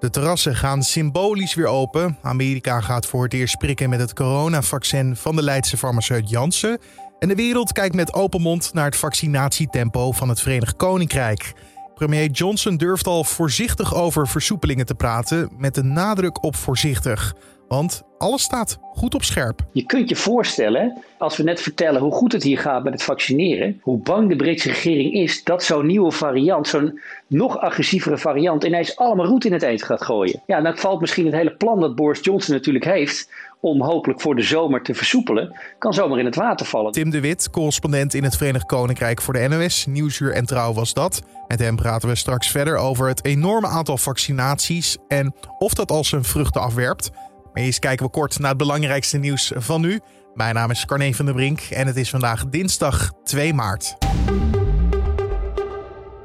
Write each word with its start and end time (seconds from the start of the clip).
De 0.00 0.10
terrassen 0.10 0.56
gaan 0.56 0.82
symbolisch 0.82 1.54
weer 1.54 1.66
open. 1.66 2.18
Amerika 2.22 2.80
gaat 2.80 3.06
voor 3.06 3.22
het 3.24 3.32
eerst 3.32 3.58
prikken 3.58 3.90
met 3.90 4.00
het 4.00 4.12
coronavaccin 4.12 5.16
van 5.16 5.36
de 5.36 5.42
Leidse 5.42 5.76
farmaceut 5.76 6.30
Janssen. 6.30 6.78
En 7.18 7.28
de 7.28 7.34
wereld 7.34 7.72
kijkt 7.72 7.94
met 7.94 8.14
open 8.14 8.40
mond 8.40 8.72
naar 8.72 8.84
het 8.84 8.96
vaccinatietempo 8.96 10.12
van 10.12 10.28
het 10.28 10.40
Verenigd 10.40 10.76
Koninkrijk. 10.76 11.52
Premier 11.94 12.30
Johnson 12.30 12.76
durft 12.76 13.06
al 13.06 13.24
voorzichtig 13.24 13.94
over 13.94 14.28
versoepelingen 14.28 14.86
te 14.86 14.94
praten, 14.94 15.50
met 15.58 15.74
de 15.74 15.82
nadruk 15.82 16.44
op 16.44 16.56
voorzichtig. 16.56 17.34
Want 17.70 18.02
alles 18.18 18.42
staat 18.42 18.78
goed 18.94 19.14
op 19.14 19.22
scherp. 19.22 19.60
Je 19.72 19.86
kunt 19.86 20.08
je 20.08 20.16
voorstellen, 20.16 21.02
als 21.18 21.36
we 21.36 21.42
net 21.42 21.60
vertellen 21.60 22.00
hoe 22.00 22.12
goed 22.12 22.32
het 22.32 22.42
hier 22.42 22.58
gaat 22.58 22.84
met 22.84 22.92
het 22.92 23.02
vaccineren, 23.02 23.80
hoe 23.82 23.98
bang 23.98 24.28
de 24.28 24.36
Britse 24.36 24.68
regering 24.68 25.14
is 25.14 25.44
dat 25.44 25.62
zo'n 25.62 25.86
nieuwe 25.86 26.10
variant, 26.10 26.68
zo'n 26.68 27.00
nog 27.26 27.58
agressievere 27.58 28.18
variant, 28.18 28.64
ineens 28.64 28.96
allemaal 28.96 29.26
roet 29.26 29.44
in 29.44 29.52
het 29.52 29.62
eten 29.62 29.86
gaat 29.86 30.02
gooien. 30.02 30.42
Ja, 30.46 30.60
dan 30.60 30.76
valt 30.76 31.00
misschien 31.00 31.24
het 31.26 31.34
hele 31.34 31.52
plan 31.52 31.80
dat 31.80 31.94
Boris 31.94 32.20
Johnson 32.22 32.54
natuurlijk 32.54 32.84
heeft 32.84 33.28
om 33.60 33.82
hopelijk 33.82 34.20
voor 34.20 34.36
de 34.36 34.42
zomer 34.42 34.82
te 34.82 34.94
versoepelen, 34.94 35.56
kan 35.78 35.94
zomaar 35.94 36.18
in 36.18 36.24
het 36.24 36.34
water 36.36 36.66
vallen. 36.66 36.92
Tim 36.92 37.10
de 37.10 37.20
Wit, 37.20 37.50
correspondent 37.50 38.14
in 38.14 38.24
het 38.24 38.36
Verenigd 38.36 38.66
Koninkrijk 38.66 39.22
voor 39.22 39.34
de 39.34 39.48
NOS, 39.48 39.86
Nieuwsuur 39.86 40.32
en 40.32 40.46
Trouw 40.46 40.72
was 40.72 40.94
dat. 40.94 41.22
Met 41.48 41.58
hem 41.58 41.76
praten 41.76 42.08
we 42.08 42.14
straks 42.14 42.50
verder 42.50 42.76
over 42.76 43.08
het 43.08 43.24
enorme 43.24 43.66
aantal 43.66 43.96
vaccinaties 43.96 44.96
en 45.08 45.34
of 45.58 45.74
dat 45.74 45.90
al 45.90 46.04
zijn 46.04 46.24
vruchten 46.24 46.60
afwerpt. 46.60 47.10
Maar 47.52 47.62
eerst 47.62 47.78
kijken 47.78 48.06
we 48.06 48.12
kort 48.12 48.38
naar 48.38 48.48
het 48.48 48.58
belangrijkste 48.58 49.18
nieuws 49.18 49.52
van 49.54 49.80
nu. 49.80 50.00
Mijn 50.34 50.54
naam 50.54 50.70
is 50.70 50.84
Carne 50.84 51.14
van 51.14 51.24
der 51.24 51.34
Brink 51.34 51.60
en 51.60 51.86
het 51.86 51.96
is 51.96 52.10
vandaag 52.10 52.48
dinsdag 52.48 53.12
2 53.24 53.54
maart. 53.54 53.96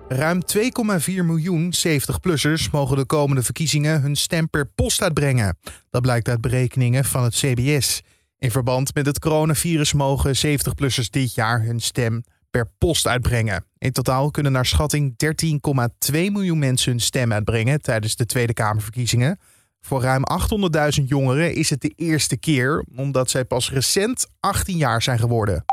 Ruim 0.07 0.39
2,4 0.57 1.05
miljoen 1.05 1.73
70-plussers 1.88 2.71
mogen 2.71 2.98
de 2.98 3.05
komende 3.05 3.43
verkiezingen 3.43 4.01
hun 4.01 4.15
stem 4.15 4.49
per 4.49 4.65
post 4.65 5.01
uitbrengen. 5.01 5.57
Dat 5.89 6.01
blijkt 6.01 6.27
uit 6.27 6.41
berekeningen 6.41 7.05
van 7.05 7.23
het 7.23 7.35
CBS. 7.35 8.01
In 8.37 8.51
verband 8.51 8.93
met 8.93 9.05
het 9.05 9.20
coronavirus 9.20 9.93
mogen 9.93 10.35
70-plussers 10.35 11.10
dit 11.10 11.35
jaar 11.35 11.63
hun 11.63 11.79
stem 11.79 12.23
per 12.49 12.71
post 12.77 13.07
uitbrengen. 13.07 13.65
In 13.77 13.91
totaal 13.91 14.32
kunnen 14.32 14.51
naar 14.51 14.65
schatting 14.65 15.15
13,2 16.12 16.12
miljoen 16.12 16.60
mensen 16.60 16.91
hun 16.91 16.99
stem 16.99 17.34
uitbrengen 17.34 17.82
tijdens 17.82 18.15
de 18.15 18.26
Tweede 18.26 18.54
Kamerverkiezingen. 18.54 19.39
Voor 19.86 20.02
ruim 20.02 20.24
800.000 21.00 21.04
jongeren 21.04 21.55
is 21.55 21.70
het 21.70 21.82
de 21.82 21.94
eerste 21.96 22.38
keer, 22.38 22.86
omdat 22.96 23.30
zij 23.30 23.46
pas 23.46 23.72
recent 23.72 24.28
18 24.40 24.78
jaar 24.78 25.02
zijn 25.02 25.20
geworden. 25.20 25.66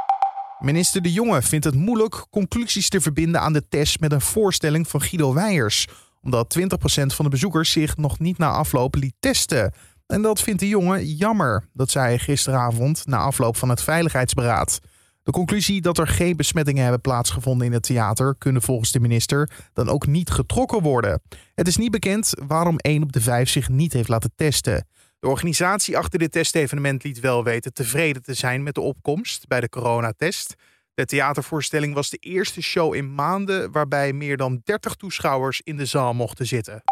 Minister 0.58 1.02
De 1.02 1.12
Jonge 1.12 1.42
vindt 1.42 1.64
het 1.64 1.74
moeilijk 1.74 2.26
conclusies 2.30 2.88
te 2.88 3.00
verbinden 3.00 3.40
aan 3.40 3.52
de 3.52 3.68
test 3.68 4.00
met 4.00 4.12
een 4.12 4.20
voorstelling 4.20 4.88
van 4.88 5.00
Guido 5.00 5.34
Weijers, 5.34 5.88
omdat 6.22 6.58
20% 6.58 6.62
van 7.06 7.24
de 7.24 7.30
bezoekers 7.30 7.70
zich 7.70 7.96
nog 7.96 8.18
niet 8.18 8.38
na 8.38 8.50
afloop 8.50 8.94
liet 8.94 9.14
testen. 9.20 9.72
En 10.06 10.22
dat 10.22 10.40
vindt 10.40 10.60
De 10.60 10.68
Jonge 10.68 11.16
jammer, 11.16 11.68
dat 11.72 11.90
zei 11.90 12.06
hij 12.06 12.18
gisteravond 12.18 13.06
na 13.06 13.16
afloop 13.16 13.56
van 13.56 13.68
het 13.68 13.82
Veiligheidsberaad. 13.82 14.80
De 15.22 15.32
conclusie 15.32 15.80
dat 15.80 15.98
er 15.98 16.08
geen 16.08 16.36
besmettingen 16.36 16.82
hebben 16.82 17.00
plaatsgevonden 17.00 17.66
in 17.66 17.72
het 17.72 17.82
theater 17.82 18.34
kunnen 18.38 18.62
volgens 18.62 18.92
de 18.92 19.00
minister 19.00 19.50
dan 19.72 19.88
ook 19.88 20.06
niet 20.06 20.30
getrokken 20.30 20.82
worden. 20.82 21.22
Het 21.54 21.68
is 21.68 21.76
niet 21.76 21.90
bekend 21.90 22.32
waarom 22.46 22.76
1 22.78 23.02
op 23.02 23.12
de 23.12 23.20
5 23.20 23.48
zich 23.48 23.68
niet 23.68 23.92
heeft 23.92 24.08
laten 24.08 24.32
testen. 24.36 24.86
De 25.18 25.28
organisatie 25.28 25.98
achter 25.98 26.18
dit 26.18 26.32
testevenement 26.32 27.04
liet 27.04 27.20
wel 27.20 27.44
weten 27.44 27.72
tevreden 27.72 28.22
te 28.22 28.34
zijn 28.34 28.62
met 28.62 28.74
de 28.74 28.80
opkomst 28.80 29.48
bij 29.48 29.60
de 29.60 29.68
coronatest. 29.68 30.54
De 30.94 31.04
theatervoorstelling 31.04 31.94
was 31.94 32.10
de 32.10 32.16
eerste 32.16 32.62
show 32.62 32.94
in 32.94 33.14
maanden 33.14 33.72
waarbij 33.72 34.12
meer 34.12 34.36
dan 34.36 34.60
30 34.64 34.94
toeschouwers 34.94 35.60
in 35.64 35.76
de 35.76 35.86
zaal 35.86 36.14
mochten 36.14 36.46
zitten. 36.46 36.82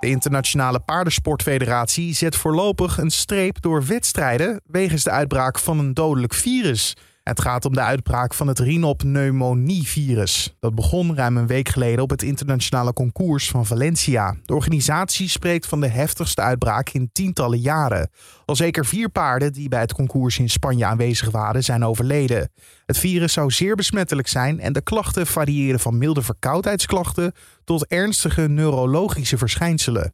De 0.00 0.06
Internationale 0.06 0.80
Paardensportfederatie 0.80 2.14
zet 2.14 2.36
voorlopig 2.36 2.98
een 2.98 3.10
streep 3.10 3.60
door 3.60 3.86
wedstrijden 3.86 4.60
wegens 4.64 5.02
de 5.02 5.10
uitbraak 5.10 5.58
van 5.58 5.78
een 5.78 5.94
dodelijk 5.94 6.34
virus. 6.34 6.96
Het 7.22 7.40
gaat 7.40 7.64
om 7.64 7.74
de 7.74 7.80
uitbraak 7.80 8.34
van 8.34 8.46
het 8.46 8.58
rhinopneumonievirus. 8.58 10.56
Dat 10.60 10.74
begon 10.74 11.16
ruim 11.16 11.36
een 11.36 11.46
week 11.46 11.68
geleden 11.68 12.02
op 12.02 12.10
het 12.10 12.22
internationale 12.22 12.92
concours 12.92 13.50
van 13.50 13.66
Valencia. 13.66 14.36
De 14.44 14.54
organisatie 14.54 15.28
spreekt 15.28 15.66
van 15.66 15.80
de 15.80 15.88
heftigste 15.88 16.40
uitbraak 16.40 16.88
in 16.88 17.10
tientallen 17.12 17.58
jaren. 17.58 18.10
Al 18.44 18.56
zeker 18.56 18.86
vier 18.86 19.08
paarden 19.08 19.52
die 19.52 19.68
bij 19.68 19.80
het 19.80 19.92
concours 19.92 20.38
in 20.38 20.50
Spanje 20.50 20.84
aanwezig 20.84 21.30
waren, 21.30 21.64
zijn 21.64 21.84
overleden. 21.84 22.50
Het 22.86 22.98
virus 22.98 23.32
zou 23.32 23.50
zeer 23.50 23.74
besmettelijk 23.74 24.28
zijn 24.28 24.60
en 24.60 24.72
de 24.72 24.82
klachten 24.82 25.26
variëren 25.26 25.80
van 25.80 25.98
milde 25.98 26.22
verkoudheidsklachten 26.22 27.32
tot 27.64 27.86
ernstige 27.86 28.48
neurologische 28.48 29.38
verschijnselen. 29.38 30.12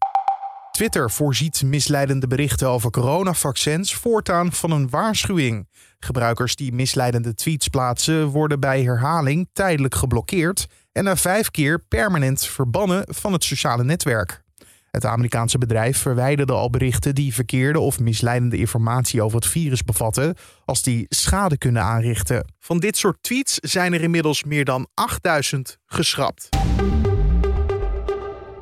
Twitter 0.76 1.10
voorziet 1.10 1.62
misleidende 1.62 2.26
berichten 2.26 2.68
over 2.68 2.90
coronavaccins 2.90 3.94
voortaan 3.94 4.52
van 4.52 4.70
een 4.70 4.90
waarschuwing. 4.90 5.68
Gebruikers 5.98 6.56
die 6.56 6.72
misleidende 6.72 7.34
tweets 7.34 7.68
plaatsen 7.68 8.26
worden 8.26 8.60
bij 8.60 8.82
herhaling 8.82 9.48
tijdelijk 9.52 9.94
geblokkeerd 9.94 10.66
en 10.92 11.04
na 11.04 11.16
vijf 11.16 11.50
keer 11.50 11.78
permanent 11.88 12.46
verbannen 12.46 13.04
van 13.08 13.32
het 13.32 13.44
sociale 13.44 13.84
netwerk. 13.84 14.42
Het 14.90 15.04
Amerikaanse 15.04 15.58
bedrijf 15.58 15.98
verwijderde 15.98 16.52
al 16.52 16.70
berichten 16.70 17.14
die 17.14 17.34
verkeerde 17.34 17.80
of 17.80 18.00
misleidende 18.00 18.56
informatie 18.56 19.22
over 19.22 19.38
het 19.38 19.48
virus 19.48 19.84
bevatten, 19.84 20.36
als 20.64 20.82
die 20.82 21.06
schade 21.08 21.58
kunnen 21.58 21.82
aanrichten. 21.82 22.52
Van 22.60 22.78
dit 22.78 22.96
soort 22.96 23.16
tweets 23.20 23.58
zijn 23.60 23.92
er 23.92 24.02
inmiddels 24.02 24.44
meer 24.44 24.64
dan 24.64 24.86
8000 24.94 25.78
geschrapt. 25.86 26.48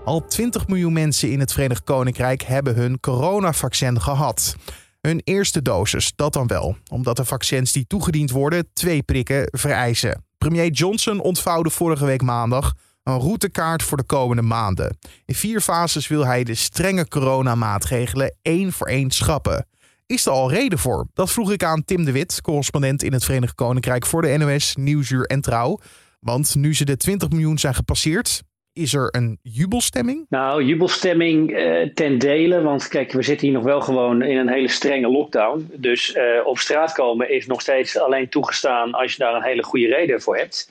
Al 0.04 0.26
20 0.26 0.66
miljoen 0.66 0.92
mensen 0.92 1.31
in 1.31 1.41
het 1.41 1.53
Verenigd 1.53 1.84
Koninkrijk 1.84 2.42
hebben 2.42 2.75
hun 2.75 3.00
coronavaccin 3.00 4.00
gehad. 4.00 4.56
Hun 5.00 5.20
eerste 5.25 5.62
dosis, 5.62 6.12
dat 6.16 6.32
dan 6.32 6.47
wel, 6.47 6.76
omdat 6.91 7.16
de 7.16 7.25
vaccins 7.25 7.72
die 7.72 7.87
toegediend 7.87 8.31
worden 8.31 8.69
twee 8.72 9.03
prikken 9.03 9.48
vereisen. 9.50 10.25
Premier 10.38 10.70
Johnson 10.70 11.20
ontvouwde 11.20 11.70
vorige 11.70 12.04
week 12.04 12.22
maandag 12.22 12.75
een 13.03 13.19
routekaart 13.19 13.82
voor 13.82 13.97
de 13.97 14.04
komende 14.04 14.43
maanden. 14.43 14.97
In 15.25 15.34
vier 15.34 15.60
fases 15.60 16.09
wil 16.09 16.26
hij 16.26 16.44
de 16.44 16.54
strenge 16.54 17.09
coronamaatregelen 17.09 18.37
één 18.43 18.72
voor 18.72 18.87
één 18.87 19.10
schrappen. 19.10 19.66
Is 20.06 20.26
er 20.26 20.32
al 20.32 20.50
reden 20.50 20.78
voor? 20.78 21.06
Dat 21.14 21.31
vroeg 21.31 21.53
ik 21.53 21.64
aan 21.64 21.84
Tim 21.84 22.04
de 22.04 22.12
Wit, 22.12 22.41
correspondent 22.41 23.03
in 23.03 23.12
het 23.12 23.25
Verenigd 23.25 23.54
Koninkrijk 23.54 24.06
voor 24.06 24.22
de 24.22 24.37
NOS, 24.37 24.75
Nieuwsuur 24.76 25.25
en 25.26 25.41
Trouw. 25.41 25.78
Want 26.20 26.54
nu 26.54 26.75
ze 26.75 26.84
de 26.84 26.97
20 26.97 27.28
miljoen 27.28 27.59
zijn 27.59 27.75
gepasseerd, 27.75 28.43
is 28.75 28.95
er 28.95 29.09
een 29.11 29.39
jubelstemming? 29.43 30.27
Nou, 30.29 30.65
jubelstemming 30.65 31.51
uh, 31.51 31.89
ten 31.95 32.19
dele. 32.19 32.62
Want 32.62 32.89
kijk, 32.89 33.12
we 33.12 33.23
zitten 33.23 33.47
hier 33.47 33.57
nog 33.57 33.65
wel 33.65 33.81
gewoon 33.81 34.23
in 34.23 34.37
een 34.37 34.49
hele 34.49 34.69
strenge 34.69 35.09
lockdown. 35.09 35.71
Dus 35.73 36.15
uh, 36.15 36.47
op 36.47 36.59
straat 36.59 36.93
komen 36.93 37.31
is 37.31 37.47
nog 37.47 37.61
steeds 37.61 37.99
alleen 37.99 38.29
toegestaan 38.29 38.93
als 38.93 39.12
je 39.12 39.19
daar 39.19 39.35
een 39.35 39.43
hele 39.43 39.62
goede 39.62 39.87
reden 39.87 40.21
voor 40.21 40.37
hebt. 40.37 40.71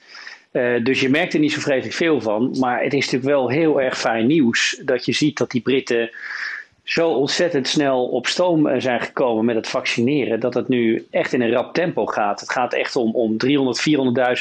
Uh, 0.52 0.84
dus 0.84 1.00
je 1.00 1.10
merkt 1.10 1.34
er 1.34 1.40
niet 1.40 1.52
zo 1.52 1.60
vreselijk 1.60 1.96
veel 1.96 2.22
van. 2.22 2.56
Maar 2.60 2.84
het 2.84 2.94
is 2.94 3.06
natuurlijk 3.06 3.32
wel 3.32 3.50
heel 3.50 3.82
erg 3.82 3.98
fijn 3.98 4.28
nieuws 4.28 4.82
dat 4.86 5.06
je 5.06 5.14
ziet 5.14 5.38
dat 5.38 5.52
die 5.52 5.62
Britten 5.62 6.10
zo 6.84 7.10
ontzettend 7.10 7.68
snel 7.68 8.06
op 8.06 8.28
stoom 8.28 8.82
zijn 8.82 9.02
gekomen 9.02 9.46
met 9.46 9.56
het 9.56 9.68
vaccineren, 9.68 10.40
dat 10.40 10.54
het 10.54 10.68
nu 10.68 11.08
echt 11.12 11.34
in 11.34 11.42
een 11.42 11.52
rap 11.52 11.74
tempo 11.74 12.06
gaat. 12.06 12.40
Het 12.40 12.52
gaat 12.52 12.74
echt 12.74 12.96
om, 12.96 13.16
om 13.16 13.38
300, 13.38 13.90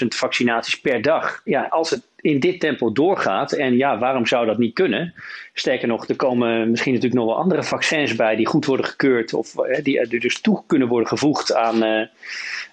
400.000 0.03 0.07
vaccinaties 0.09 0.81
per 0.81 1.03
dag. 1.03 1.41
Ja, 1.45 1.67
als 1.71 1.91
het 1.91 2.03
in 2.23 2.41
dit 2.41 2.61
tempo 2.61 2.93
doorgaat, 2.93 3.53
en 3.53 3.77
ja, 3.77 3.99
waarom 3.99 4.27
zou 4.27 4.47
dat 4.47 4.59
niet 4.59 4.75
kunnen? 4.75 5.15
Sterker 5.55 5.89
nog, 5.89 6.09
er 6.09 6.17
komen 6.17 6.71
misschien 6.71 6.93
natuurlijk 6.93 7.21
nog 7.21 7.31
wel 7.31 7.43
andere 7.43 7.63
vaccins 7.63 8.17
bij 8.17 8.37
die 8.37 8.47
goed 8.47 8.67
worden 8.67 8.87
gekeurd, 8.87 9.35
of 9.35 9.53
die 9.83 9.99
er 9.99 10.21
dus 10.21 10.41
toe 10.41 10.63
kunnen 10.67 10.89
worden 10.89 11.09
gevoegd 11.09 11.55
aan, 11.55 11.85
uh, 11.85 12.01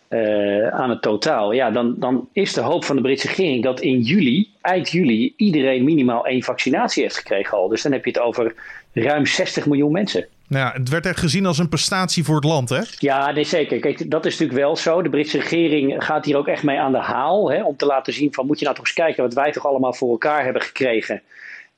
uh, 0.10 0.68
aan 0.68 0.90
het 0.90 1.02
totaal. 1.02 1.52
Ja, 1.52 1.72
dan, 1.72 1.96
dan 1.98 2.30
is 2.34 2.54
de 2.54 2.62
hoop 2.62 2.86
van 2.86 2.96
de 2.96 3.02
Britse 3.02 3.28
regering 3.28 3.64
dat 3.64 3.82
in 3.82 4.00
juli, 4.00 4.50
eind 4.62 4.90
juli, 4.90 5.34
iedereen 5.36 5.84
minimaal 5.84 6.26
één 6.26 6.44
vaccinatie 6.44 7.04
heeft 7.04 7.18
gekregen 7.18 7.58
al. 7.58 7.68
Dus 7.68 7.82
dan 7.82 7.92
heb 7.92 8.06
je 8.06 8.12
het 8.12 8.20
over 8.20 8.54
ruim 8.94 9.26
60 9.26 9.66
miljoen 9.66 9.92
mensen. 9.92 10.28
Ja, 10.50 10.72
het 10.74 10.90
werd 10.90 11.06
echt 11.06 11.20
gezien 11.20 11.46
als 11.46 11.58
een 11.58 11.70
prestatie 11.70 12.24
voor 12.24 12.36
het 12.36 12.44
land, 12.44 12.70
hè? 12.70 12.82
Ja, 12.98 13.32
nee, 13.32 13.44
zeker. 13.44 13.80
Kijk, 13.80 14.12
dat 14.12 14.26
is 14.26 14.32
natuurlijk 14.32 14.60
wel 14.60 14.76
zo. 14.76 15.02
De 15.02 15.10
Britse 15.10 15.38
regering 15.38 16.04
gaat 16.04 16.26
hier 16.26 16.38
ook 16.38 16.48
echt 16.48 16.64
mee 16.64 16.80
aan 16.80 16.92
de 16.92 16.98
haal. 16.98 17.52
Hè, 17.52 17.64
om 17.64 17.76
te 17.76 17.86
laten 17.86 18.14
zien 18.14 18.34
van, 18.34 18.46
moet 18.46 18.60
je 18.60 18.66
nou 18.66 18.78
toch 18.78 18.86
eens 18.86 18.96
kijken 18.96 19.24
wat 19.24 19.34
wij 19.34 19.52
toch 19.52 19.66
allemaal 19.66 19.94
voor 19.94 20.10
elkaar 20.10 20.44
hebben 20.44 20.62
gekregen. 20.62 21.22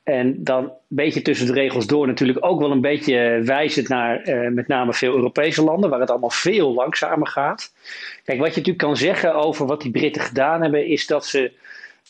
En 0.02 0.44
dan 0.44 0.64
een 0.64 0.70
beetje 0.88 1.22
tussen 1.22 1.46
de 1.46 1.52
regels 1.52 1.86
door 1.86 2.06
natuurlijk 2.06 2.44
ook 2.44 2.60
wel 2.60 2.70
een 2.70 2.80
beetje 2.80 3.40
wijzend 3.44 3.88
naar 3.88 4.20
eh, 4.20 4.50
met 4.50 4.68
name 4.68 4.94
veel 4.94 5.14
Europese 5.14 5.62
landen, 5.62 5.90
waar 5.90 6.00
het 6.00 6.10
allemaal 6.10 6.30
veel 6.30 6.74
langzamer 6.74 7.26
gaat. 7.26 7.72
Kijk, 8.24 8.38
wat 8.38 8.48
je 8.48 8.56
natuurlijk 8.56 8.84
kan 8.84 8.96
zeggen 8.96 9.34
over 9.34 9.66
wat 9.66 9.82
die 9.82 9.90
Britten 9.90 10.22
gedaan 10.22 10.62
hebben, 10.62 10.86
is 10.86 11.06
dat 11.06 11.26
ze 11.26 11.52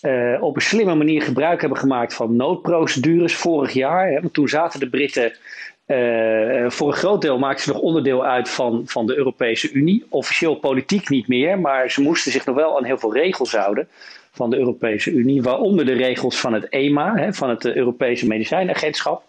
uh, 0.02 0.42
op 0.42 0.56
een 0.56 0.62
slimme 0.62 0.94
manier 0.94 1.22
gebruik 1.22 1.60
hebben 1.60 1.78
gemaakt 1.78 2.14
van 2.14 2.36
noodprocedures 2.36 3.34
vorig 3.34 3.72
jaar. 3.72 4.08
Hè, 4.08 4.20
want 4.20 4.32
toen 4.32 4.48
zaten 4.48 4.80
de 4.80 4.88
Britten 4.88 5.32
uh, 5.87 6.70
voor 6.70 6.88
een 6.88 6.96
groot 6.96 7.23
deel 7.23 7.38
maakten 7.38 7.64
ze 7.64 7.73
nog 7.73 7.81
onderdeel 7.81 8.25
uit 8.25 8.49
van, 8.49 8.82
van 8.87 9.06
de 9.06 9.17
Europese 9.17 9.73
Unie. 9.73 10.06
Officieel 10.08 10.55
politiek 10.55 11.08
niet 11.08 11.29
meer, 11.29 11.58
maar 11.58 11.90
ze 11.90 12.02
moesten 12.02 12.32
zich 12.32 12.46
nog 12.46 12.56
wel 12.56 12.76
aan 12.76 12.84
heel 12.84 12.99
veel 12.99 13.14
regels 13.14 13.52
houden 13.52 13.88
van 14.32 14.50
de 14.50 14.56
Europese 14.58 15.11
Unie. 15.11 15.43
Waaronder 15.43 15.84
de 15.84 15.93
regels 15.93 16.40
van 16.40 16.52
het 16.52 16.69
EMA, 16.69 17.14
hè, 17.17 17.32
van 17.32 17.49
het 17.49 17.64
Europese 17.64 18.26
Medicijnagentschap. 18.26 19.23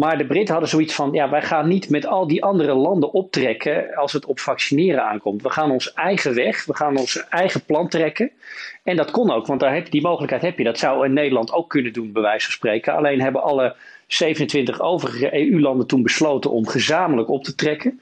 Maar 0.00 0.18
de 0.18 0.26
Britten 0.26 0.52
hadden 0.52 0.70
zoiets 0.70 0.94
van: 0.94 1.12
ja, 1.12 1.30
wij 1.30 1.42
gaan 1.42 1.68
niet 1.68 1.90
met 1.90 2.06
al 2.06 2.26
die 2.26 2.44
andere 2.44 2.74
landen 2.74 3.12
optrekken 3.12 3.94
als 3.94 4.12
het 4.12 4.26
op 4.26 4.40
vaccineren 4.40 5.04
aankomt. 5.04 5.42
We 5.42 5.50
gaan 5.50 5.70
ons 5.70 5.92
eigen 5.92 6.34
weg, 6.34 6.64
we 6.64 6.76
gaan 6.76 6.96
ons 6.96 7.28
eigen 7.28 7.64
plan 7.64 7.88
trekken. 7.88 8.30
En 8.82 8.96
dat 8.96 9.10
kon 9.10 9.30
ook, 9.30 9.46
want 9.46 9.60
daar 9.60 9.74
heb, 9.74 9.90
die 9.90 10.02
mogelijkheid 10.02 10.42
heb 10.42 10.58
je. 10.58 10.64
Dat 10.64 10.78
zou 10.78 11.04
in 11.04 11.12
Nederland 11.12 11.52
ook 11.52 11.68
kunnen 11.68 11.92
doen, 11.92 12.12
bij 12.12 12.22
wijze 12.22 12.44
van 12.44 12.54
spreken. 12.54 12.94
Alleen 12.94 13.20
hebben 13.20 13.42
alle 13.42 13.76
27 14.12 14.80
overige 14.80 15.34
EU-landen 15.34 15.86
toen 15.86 16.02
besloten 16.02 16.50
om 16.50 16.66
gezamenlijk 16.66 17.28
op 17.28 17.44
te 17.44 17.54
trekken. 17.54 18.00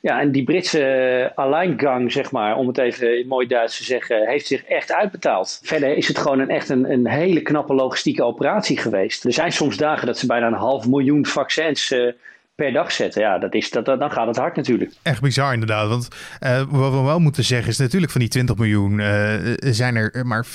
Ja, 0.00 0.20
en 0.20 0.32
die 0.32 0.44
Britse 0.44 1.32
alleingang, 1.34 2.12
zeg 2.12 2.30
maar, 2.30 2.56
om 2.56 2.66
het 2.66 2.78
even 2.78 3.18
in 3.18 3.26
mooi 3.26 3.46
Duits 3.46 3.76
te 3.76 3.84
zeggen, 3.84 4.28
heeft 4.28 4.46
zich 4.46 4.64
echt 4.64 4.92
uitbetaald. 4.92 5.60
Verder 5.62 5.96
is 5.96 6.08
het 6.08 6.18
gewoon 6.18 6.38
een, 6.38 6.50
echt 6.50 6.68
een, 6.68 6.90
een 6.92 7.06
hele 7.06 7.42
knappe 7.42 7.74
logistieke 7.74 8.22
operatie 8.22 8.78
geweest. 8.78 9.24
Er 9.24 9.32
zijn 9.32 9.52
soms 9.52 9.76
dagen 9.76 10.06
dat 10.06 10.18
ze 10.18 10.26
bijna 10.26 10.46
een 10.46 10.52
half 10.52 10.88
miljoen 10.88 11.26
vaccins 11.40 11.90
uh, 11.90 12.12
per 12.60 12.72
dag 12.72 12.92
zetten. 12.92 13.20
Ja, 13.20 13.38
dat 13.38 13.54
is, 13.54 13.70
dat, 13.70 13.84
dan 13.84 14.10
gaat 14.10 14.26
het 14.26 14.36
hard 14.36 14.56
natuurlijk. 14.56 14.92
Echt 15.02 15.20
bizar 15.20 15.52
inderdaad. 15.52 15.88
Want 15.88 16.08
uh, 16.40 16.62
wat 16.68 16.92
we 16.92 17.00
wel 17.00 17.18
moeten 17.18 17.44
zeggen 17.44 17.68
is 17.68 17.78
natuurlijk 17.78 18.12
van 18.12 18.20
die 18.20 18.30
20 18.30 18.56
miljoen 18.56 18.98
uh, 18.98 19.34
zijn 19.60 19.96
er 19.96 20.26
maar 20.26 20.46
4% 20.46 20.50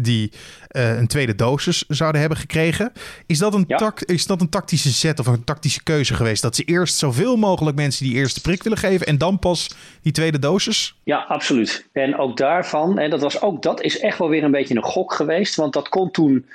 die 0.00 0.32
uh, 0.76 0.98
een 0.98 1.06
tweede 1.06 1.34
dosis 1.34 1.84
zouden 1.88 2.20
hebben 2.20 2.38
gekregen. 2.38 2.92
Is 3.26 3.38
dat, 3.38 3.54
een 3.54 3.64
ja. 3.66 3.92
is 4.04 4.26
dat 4.26 4.40
een 4.40 4.48
tactische 4.48 4.88
zet 4.88 5.18
of 5.18 5.26
een 5.26 5.44
tactische 5.44 5.82
keuze 5.82 6.14
geweest? 6.14 6.42
Dat 6.42 6.56
ze 6.56 6.62
eerst 6.64 6.96
zoveel 6.96 7.36
mogelijk 7.36 7.76
mensen 7.76 8.04
die 8.04 8.14
eerste 8.14 8.40
prik 8.40 8.62
willen 8.62 8.78
geven 8.78 9.06
en 9.06 9.18
dan 9.18 9.38
pas 9.38 9.70
die 10.02 10.12
tweede 10.12 10.38
dosis? 10.38 10.94
Ja, 11.04 11.24
absoluut. 11.28 11.88
En 11.92 12.18
ook 12.18 12.36
daarvan, 12.36 12.98
en 12.98 13.10
dat, 13.10 13.20
was 13.20 13.42
ook, 13.42 13.62
dat 13.62 13.82
is 13.82 14.00
echt 14.00 14.18
wel 14.18 14.28
weer 14.28 14.44
een 14.44 14.50
beetje 14.50 14.76
een 14.76 14.82
gok 14.82 15.12
geweest. 15.12 15.54
Want 15.56 15.72
dat 15.72 15.88
kon 15.88 16.10
toen 16.10 16.46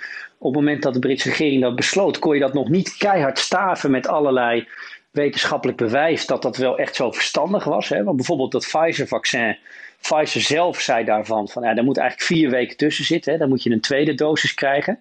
op 0.45 0.53
het 0.53 0.63
moment 0.63 0.83
dat 0.83 0.93
de 0.93 0.99
Britse 0.99 1.29
regering 1.29 1.61
dat 1.61 1.75
besloot, 1.75 2.19
kon 2.19 2.33
je 2.33 2.39
dat 2.39 2.53
nog 2.53 2.69
niet 2.69 2.97
keihard 2.97 3.39
staven 3.39 3.91
met 3.91 4.07
allerlei 4.07 4.67
wetenschappelijk 5.11 5.77
bewijs 5.77 6.25
dat 6.25 6.41
dat 6.41 6.57
wel 6.57 6.77
echt 6.77 6.95
zo 6.95 7.11
verstandig 7.11 7.63
was. 7.63 7.89
Hè? 7.89 8.03
Want 8.03 8.15
bijvoorbeeld 8.15 8.51
dat 8.51 8.67
Pfizer-vaccin, 8.67 9.57
Pfizer 10.05 10.41
zelf 10.41 10.79
zei 10.79 11.05
daarvan 11.05 11.47
van 11.47 11.63
ja, 11.63 11.73
daar 11.73 11.83
moet 11.83 11.97
eigenlijk 11.97 12.27
vier 12.27 12.49
weken 12.49 12.77
tussen 12.77 13.05
zitten. 13.05 13.31
Hè? 13.31 13.37
Dan 13.37 13.49
moet 13.49 13.63
je 13.63 13.71
een 13.71 13.81
tweede 13.81 14.15
dosis 14.15 14.53
krijgen. 14.53 14.99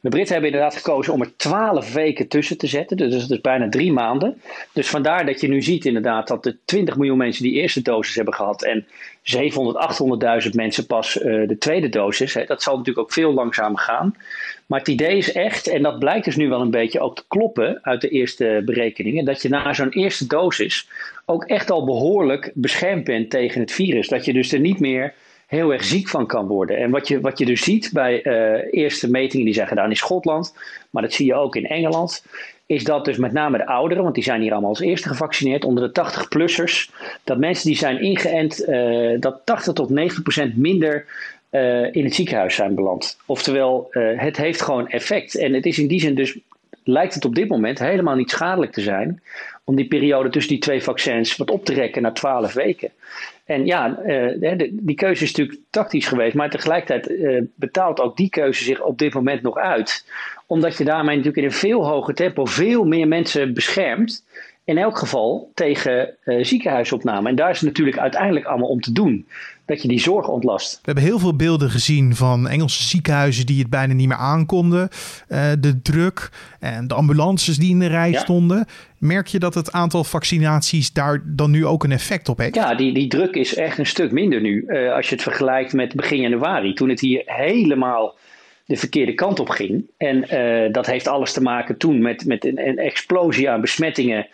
De 0.00 0.08
Britten 0.08 0.32
hebben 0.32 0.52
inderdaad 0.52 0.76
gekozen 0.76 1.12
om 1.12 1.20
er 1.20 1.36
twaalf 1.36 1.92
weken 1.92 2.28
tussen 2.28 2.58
te 2.58 2.66
zetten. 2.66 2.96
Dus 2.96 3.20
dat 3.20 3.30
is 3.30 3.40
bijna 3.40 3.68
drie 3.68 3.92
maanden. 3.92 4.42
Dus 4.72 4.88
vandaar 4.88 5.26
dat 5.26 5.40
je 5.40 5.48
nu 5.48 5.62
ziet 5.62 5.84
inderdaad 5.84 6.28
dat 6.28 6.42
de 6.42 6.56
20 6.64 6.96
miljoen 6.96 7.16
mensen 7.16 7.42
die 7.42 7.52
eerste 7.52 7.82
dosis 7.82 8.14
hebben 8.14 8.34
gehad 8.34 8.62
en 8.62 8.86
700, 9.22 10.44
800.000 10.44 10.50
mensen 10.50 10.86
pas 10.86 11.16
uh, 11.16 11.48
de 11.48 11.58
tweede 11.58 11.88
dosis. 11.88 12.34
Hè. 12.34 12.44
Dat 12.44 12.62
zal 12.62 12.76
natuurlijk 12.76 13.06
ook 13.06 13.12
veel 13.12 13.32
langzamer 13.32 13.80
gaan. 13.80 14.14
Maar 14.66 14.78
het 14.78 14.88
idee 14.88 15.16
is 15.16 15.32
echt, 15.32 15.68
en 15.68 15.82
dat 15.82 15.98
blijkt 15.98 16.24
dus 16.24 16.36
nu 16.36 16.48
wel 16.48 16.60
een 16.60 16.70
beetje 16.70 17.00
ook 17.00 17.16
te 17.16 17.24
kloppen 17.28 17.78
uit 17.82 18.00
de 18.00 18.08
eerste 18.08 18.62
berekeningen, 18.64 19.24
dat 19.24 19.42
je 19.42 19.48
na 19.48 19.72
zo'n 19.72 19.90
eerste 19.90 20.26
dosis 20.26 20.88
ook 21.30 21.44
echt 21.44 21.70
al 21.70 21.84
behoorlijk 21.84 22.50
beschermd 22.54 23.04
bent 23.04 23.30
tegen 23.30 23.60
het 23.60 23.72
virus. 23.72 24.08
Dat 24.08 24.24
je 24.24 24.32
dus 24.32 24.52
er 24.52 24.60
niet 24.60 24.80
meer 24.80 25.14
heel 25.46 25.72
erg 25.72 25.84
ziek 25.84 26.08
van 26.08 26.26
kan 26.26 26.46
worden. 26.46 26.76
En 26.76 26.90
wat 26.90 27.08
je, 27.08 27.20
wat 27.20 27.38
je 27.38 27.46
dus 27.46 27.62
ziet 27.62 27.90
bij 27.92 28.24
uh, 28.24 28.68
eerste 28.70 29.10
metingen 29.10 29.44
die 29.44 29.54
zijn 29.54 29.68
gedaan 29.68 29.90
in 29.90 29.96
Schotland, 29.96 30.54
maar 30.90 31.02
dat 31.02 31.12
zie 31.12 31.26
je 31.26 31.34
ook 31.34 31.56
in 31.56 31.66
Engeland, 31.66 32.24
is 32.66 32.84
dat 32.84 33.04
dus 33.04 33.16
met 33.16 33.32
name 33.32 33.58
de 33.58 33.66
ouderen, 33.66 34.02
want 34.02 34.14
die 34.14 34.24
zijn 34.24 34.40
hier 34.40 34.52
allemaal 34.52 34.70
als 34.70 34.80
eerste 34.80 35.08
gevaccineerd, 35.08 35.64
onder 35.64 35.92
de 35.92 36.00
80-plussers, 36.00 36.90
dat 37.24 37.38
mensen 37.38 37.66
die 37.66 37.78
zijn 37.78 38.00
ingeënt, 38.00 38.68
uh, 38.68 39.20
dat 39.20 39.40
80 39.44 39.72
tot 39.72 39.90
90 39.90 40.22
procent 40.22 40.56
minder 40.56 41.06
uh, 41.50 41.94
in 41.94 42.04
het 42.04 42.14
ziekenhuis 42.14 42.54
zijn 42.54 42.74
beland. 42.74 43.18
Oftewel, 43.26 43.88
het 44.16 44.36
heeft 44.36 44.62
gewoon 44.62 44.88
effect. 44.88 45.34
En 45.34 45.52
het 45.52 45.66
is 45.66 45.78
in 45.78 45.86
die 45.86 46.00
zin 46.00 46.14
dus, 46.14 46.38
lijkt 46.88 47.14
het 47.14 47.24
op 47.24 47.34
dit 47.34 47.48
moment 47.48 47.78
helemaal 47.78 48.14
niet 48.14 48.30
schadelijk 48.30 48.72
te 48.72 48.80
zijn 48.80 49.22
om 49.64 49.76
die 49.76 49.88
periode 49.88 50.30
tussen 50.30 50.52
die 50.52 50.62
twee 50.62 50.82
vaccins 50.82 51.36
wat 51.36 51.50
op 51.50 51.64
te 51.64 51.74
rekken 51.74 52.02
naar 52.02 52.14
12 52.14 52.52
weken. 52.52 52.90
En 53.44 53.66
ja, 53.66 53.98
uh, 54.06 54.68
die 54.72 54.96
keuze 54.96 55.24
is 55.24 55.30
natuurlijk 55.34 55.58
tactisch 55.70 56.06
geweest, 56.06 56.34
maar 56.34 56.50
tegelijkertijd 56.50 57.08
uh, 57.08 57.42
betaalt 57.54 58.00
ook 58.00 58.16
die 58.16 58.28
keuze 58.28 58.64
zich 58.64 58.82
op 58.82 58.98
dit 58.98 59.14
moment 59.14 59.42
nog 59.42 59.56
uit. 59.56 60.06
Omdat 60.46 60.76
je 60.76 60.84
daarmee 60.84 61.16
natuurlijk 61.16 61.36
in 61.36 61.52
een 61.52 61.58
veel 61.58 61.86
hoger 61.86 62.14
tempo 62.14 62.44
veel 62.44 62.84
meer 62.84 63.08
mensen 63.08 63.54
beschermt. 63.54 64.24
In 64.68 64.78
elk 64.78 64.98
geval 64.98 65.50
tegen 65.54 66.14
uh, 66.24 66.44
ziekenhuisopname. 66.44 67.28
En 67.28 67.34
daar 67.34 67.50
is 67.50 67.60
het 67.60 67.68
natuurlijk 67.68 67.98
uiteindelijk 67.98 68.46
allemaal 68.46 68.68
om 68.68 68.80
te 68.80 68.92
doen 68.92 69.26
dat 69.64 69.82
je 69.82 69.88
die 69.88 70.00
zorg 70.00 70.28
ontlast. 70.28 70.74
We 70.74 70.80
hebben 70.84 71.04
heel 71.04 71.18
veel 71.18 71.36
beelden 71.36 71.70
gezien 71.70 72.14
van 72.14 72.48
Engelse 72.48 72.82
ziekenhuizen 72.82 73.46
die 73.46 73.58
het 73.58 73.70
bijna 73.70 73.92
niet 73.92 74.08
meer 74.08 74.16
aankonden. 74.16 74.88
Uh, 75.28 75.50
de 75.58 75.82
druk 75.82 76.30
en 76.60 76.88
de 76.88 76.94
ambulances 76.94 77.56
die 77.56 77.70
in 77.70 77.78
de 77.78 77.86
rij 77.86 78.10
ja. 78.10 78.18
stonden. 78.18 78.66
Merk 78.98 79.26
je 79.26 79.38
dat 79.38 79.54
het 79.54 79.72
aantal 79.72 80.04
vaccinaties 80.04 80.92
daar 80.92 81.22
dan 81.24 81.50
nu 81.50 81.66
ook 81.66 81.84
een 81.84 81.92
effect 81.92 82.28
op 82.28 82.38
heeft? 82.38 82.54
Ja, 82.54 82.74
die, 82.74 82.94
die 82.94 83.08
druk 83.08 83.34
is 83.34 83.54
echt 83.54 83.78
een 83.78 83.86
stuk 83.86 84.12
minder 84.12 84.40
nu. 84.40 84.64
Uh, 84.66 84.92
als 84.92 85.08
je 85.08 85.14
het 85.14 85.24
vergelijkt 85.24 85.72
met 85.72 85.94
begin 85.94 86.20
januari, 86.20 86.74
toen 86.74 86.88
het 86.88 87.00
hier 87.00 87.22
helemaal 87.24 88.16
de 88.64 88.76
verkeerde 88.76 89.14
kant 89.14 89.40
op 89.40 89.48
ging. 89.48 89.84
En 89.96 90.20
dat 90.72 90.86
heeft 90.86 91.08
alles 91.08 91.32
te 91.32 91.42
maken 91.42 91.76
toen 91.76 92.02
met, 92.02 92.26
met 92.26 92.44
een, 92.44 92.68
een 92.68 92.78
explosie 92.78 93.50
aan 93.50 93.60
besmettingen 93.60 94.26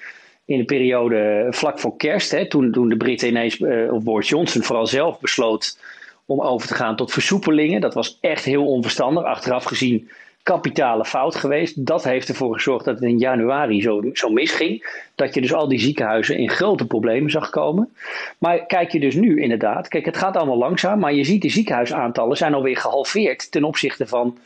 in 0.45 0.59
de 0.59 0.65
periode 0.65 1.47
vlak 1.51 1.79
voor 1.79 1.97
kerst, 1.97 2.31
hè, 2.31 2.49
toen, 2.49 2.73
toen 2.73 2.89
de 2.89 2.97
Britten 2.97 3.29
ineens, 3.29 3.59
uh, 3.59 3.93
of 3.93 4.03
Boris 4.03 4.29
Johnson 4.29 4.63
vooral 4.63 4.87
zelf 4.87 5.21
besloot 5.21 5.79
om 6.27 6.41
over 6.41 6.69
te 6.69 6.75
gaan 6.75 6.97
tot 6.97 7.13
versoepelingen. 7.13 7.81
Dat 7.81 7.95
was 7.95 8.19
echt 8.21 8.45
heel 8.45 8.67
onverstandig. 8.67 9.25
Achteraf 9.25 9.65
gezien 9.65 10.09
kapitale 10.45 11.05
fout 11.05 11.35
geweest. 11.35 11.87
Dat 11.87 12.05
heeft 12.05 12.29
ervoor 12.29 12.55
gezorgd 12.55 12.85
dat 12.85 12.95
het 12.95 13.05
in 13.05 13.19
januari 13.19 13.83
zo, 13.83 14.03
zo 14.13 14.29
misging. 14.29 15.03
Dat 15.15 15.35
je 15.35 15.41
dus 15.41 15.53
al 15.53 15.69
die 15.69 15.81
ziekenhuizen 15.81 16.37
in 16.37 16.51
grote 16.51 16.87
problemen 16.87 17.31
zag 17.31 17.51
komen. 17.51 17.95
Maar 18.39 18.67
kijk 18.67 18.93
je 18.93 19.01
dus 19.01 19.15
nu 19.15 19.43
inderdaad. 19.43 19.89
Kijk, 19.89 20.05
het 20.05 20.17
gaat 20.17 20.37
allemaal 20.37 20.59
langzaam. 20.59 20.99
Maar 20.99 21.15
je 21.15 21.25
ziet 21.25 21.43
de 21.43 21.49
ziekenhuisaantallen 21.49 22.37
zijn 22.37 22.55
alweer 22.55 22.77
gehalveerd 22.77 23.51
ten 23.51 23.65
opzichte 23.65 24.07
van 24.07 24.39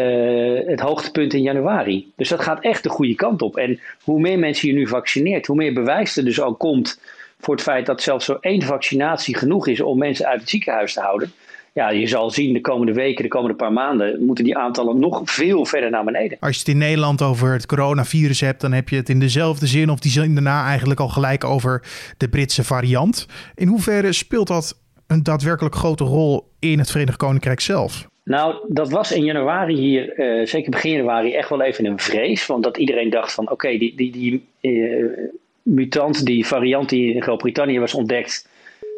uh, 0.00 0.68
het 0.68 0.80
hoogtepunt 0.80 1.34
in 1.34 1.42
januari. 1.42 2.12
Dus 2.16 2.28
dat 2.28 2.40
gaat 2.40 2.60
echt 2.60 2.82
de 2.82 2.88
goede 2.88 3.14
kant 3.14 3.42
op. 3.42 3.56
En 3.56 3.80
hoe 4.02 4.20
meer 4.20 4.38
mensen 4.38 4.68
je 4.68 4.74
nu 4.74 4.86
vaccineert, 4.86 5.46
hoe 5.46 5.56
meer 5.56 5.72
bewijs 5.72 6.16
er 6.16 6.24
dus 6.24 6.40
ook 6.40 6.58
komt 6.58 7.00
voor 7.40 7.54
het 7.54 7.62
feit 7.62 7.86
dat 7.86 8.02
zelfs 8.02 8.24
zo 8.24 8.38
één 8.40 8.62
vaccinatie 8.62 9.36
genoeg 9.36 9.66
is 9.66 9.80
om 9.80 9.98
mensen 9.98 10.26
uit 10.26 10.40
het 10.40 10.50
ziekenhuis 10.50 10.92
te 10.92 11.00
houden. 11.00 11.32
Ja, 11.72 11.90
je 11.90 12.06
zal 12.06 12.30
zien 12.30 12.52
de 12.52 12.60
komende 12.60 12.92
weken, 12.92 13.22
de 13.22 13.28
komende 13.28 13.56
paar 13.56 13.72
maanden, 13.72 14.24
moeten 14.24 14.44
die 14.44 14.56
aantallen 14.56 14.98
nog 14.98 15.20
veel 15.24 15.64
verder 15.64 15.90
naar 15.90 16.04
beneden. 16.04 16.38
Als 16.40 16.52
je 16.52 16.58
het 16.58 16.68
in 16.68 16.78
Nederland 16.78 17.22
over 17.22 17.52
het 17.52 17.66
coronavirus 17.66 18.40
hebt, 18.40 18.60
dan 18.60 18.72
heb 18.72 18.88
je 18.88 18.96
het 18.96 19.08
in 19.08 19.20
dezelfde 19.20 19.66
zin 19.66 19.90
of 19.90 19.98
die 19.98 20.10
zin 20.10 20.34
daarna 20.34 20.66
eigenlijk 20.66 21.00
al 21.00 21.08
gelijk 21.08 21.44
over 21.44 21.82
de 22.16 22.28
Britse 22.28 22.64
variant. 22.64 23.26
In 23.54 23.68
hoeverre 23.68 24.12
speelt 24.12 24.46
dat 24.46 24.80
een 25.06 25.22
daadwerkelijk 25.22 25.74
grote 25.74 26.04
rol 26.04 26.52
in 26.58 26.78
het 26.78 26.90
Verenigd 26.90 27.16
Koninkrijk 27.16 27.60
zelf? 27.60 28.09
Nou, 28.22 28.56
dat 28.68 28.90
was 28.90 29.12
in 29.12 29.24
januari 29.24 29.74
hier, 29.74 30.18
uh, 30.18 30.46
zeker 30.46 30.70
begin 30.70 30.90
januari, 30.90 31.34
echt 31.34 31.48
wel 31.48 31.62
even 31.62 31.84
een 31.84 31.98
vrees. 31.98 32.46
Want 32.46 32.62
dat 32.64 32.76
iedereen 32.76 33.10
dacht 33.10 33.32
van 33.32 33.50
oké, 33.50 33.78
die, 33.78 33.94
die, 33.96 34.12
die 34.12 34.44
uh, 34.60 35.06
mutant, 35.62 36.26
die 36.26 36.46
variant 36.46 36.88
die 36.88 37.14
in 37.14 37.22
Groot-Brittannië 37.22 37.78
was 37.78 37.94
ontdekt, 37.94 38.48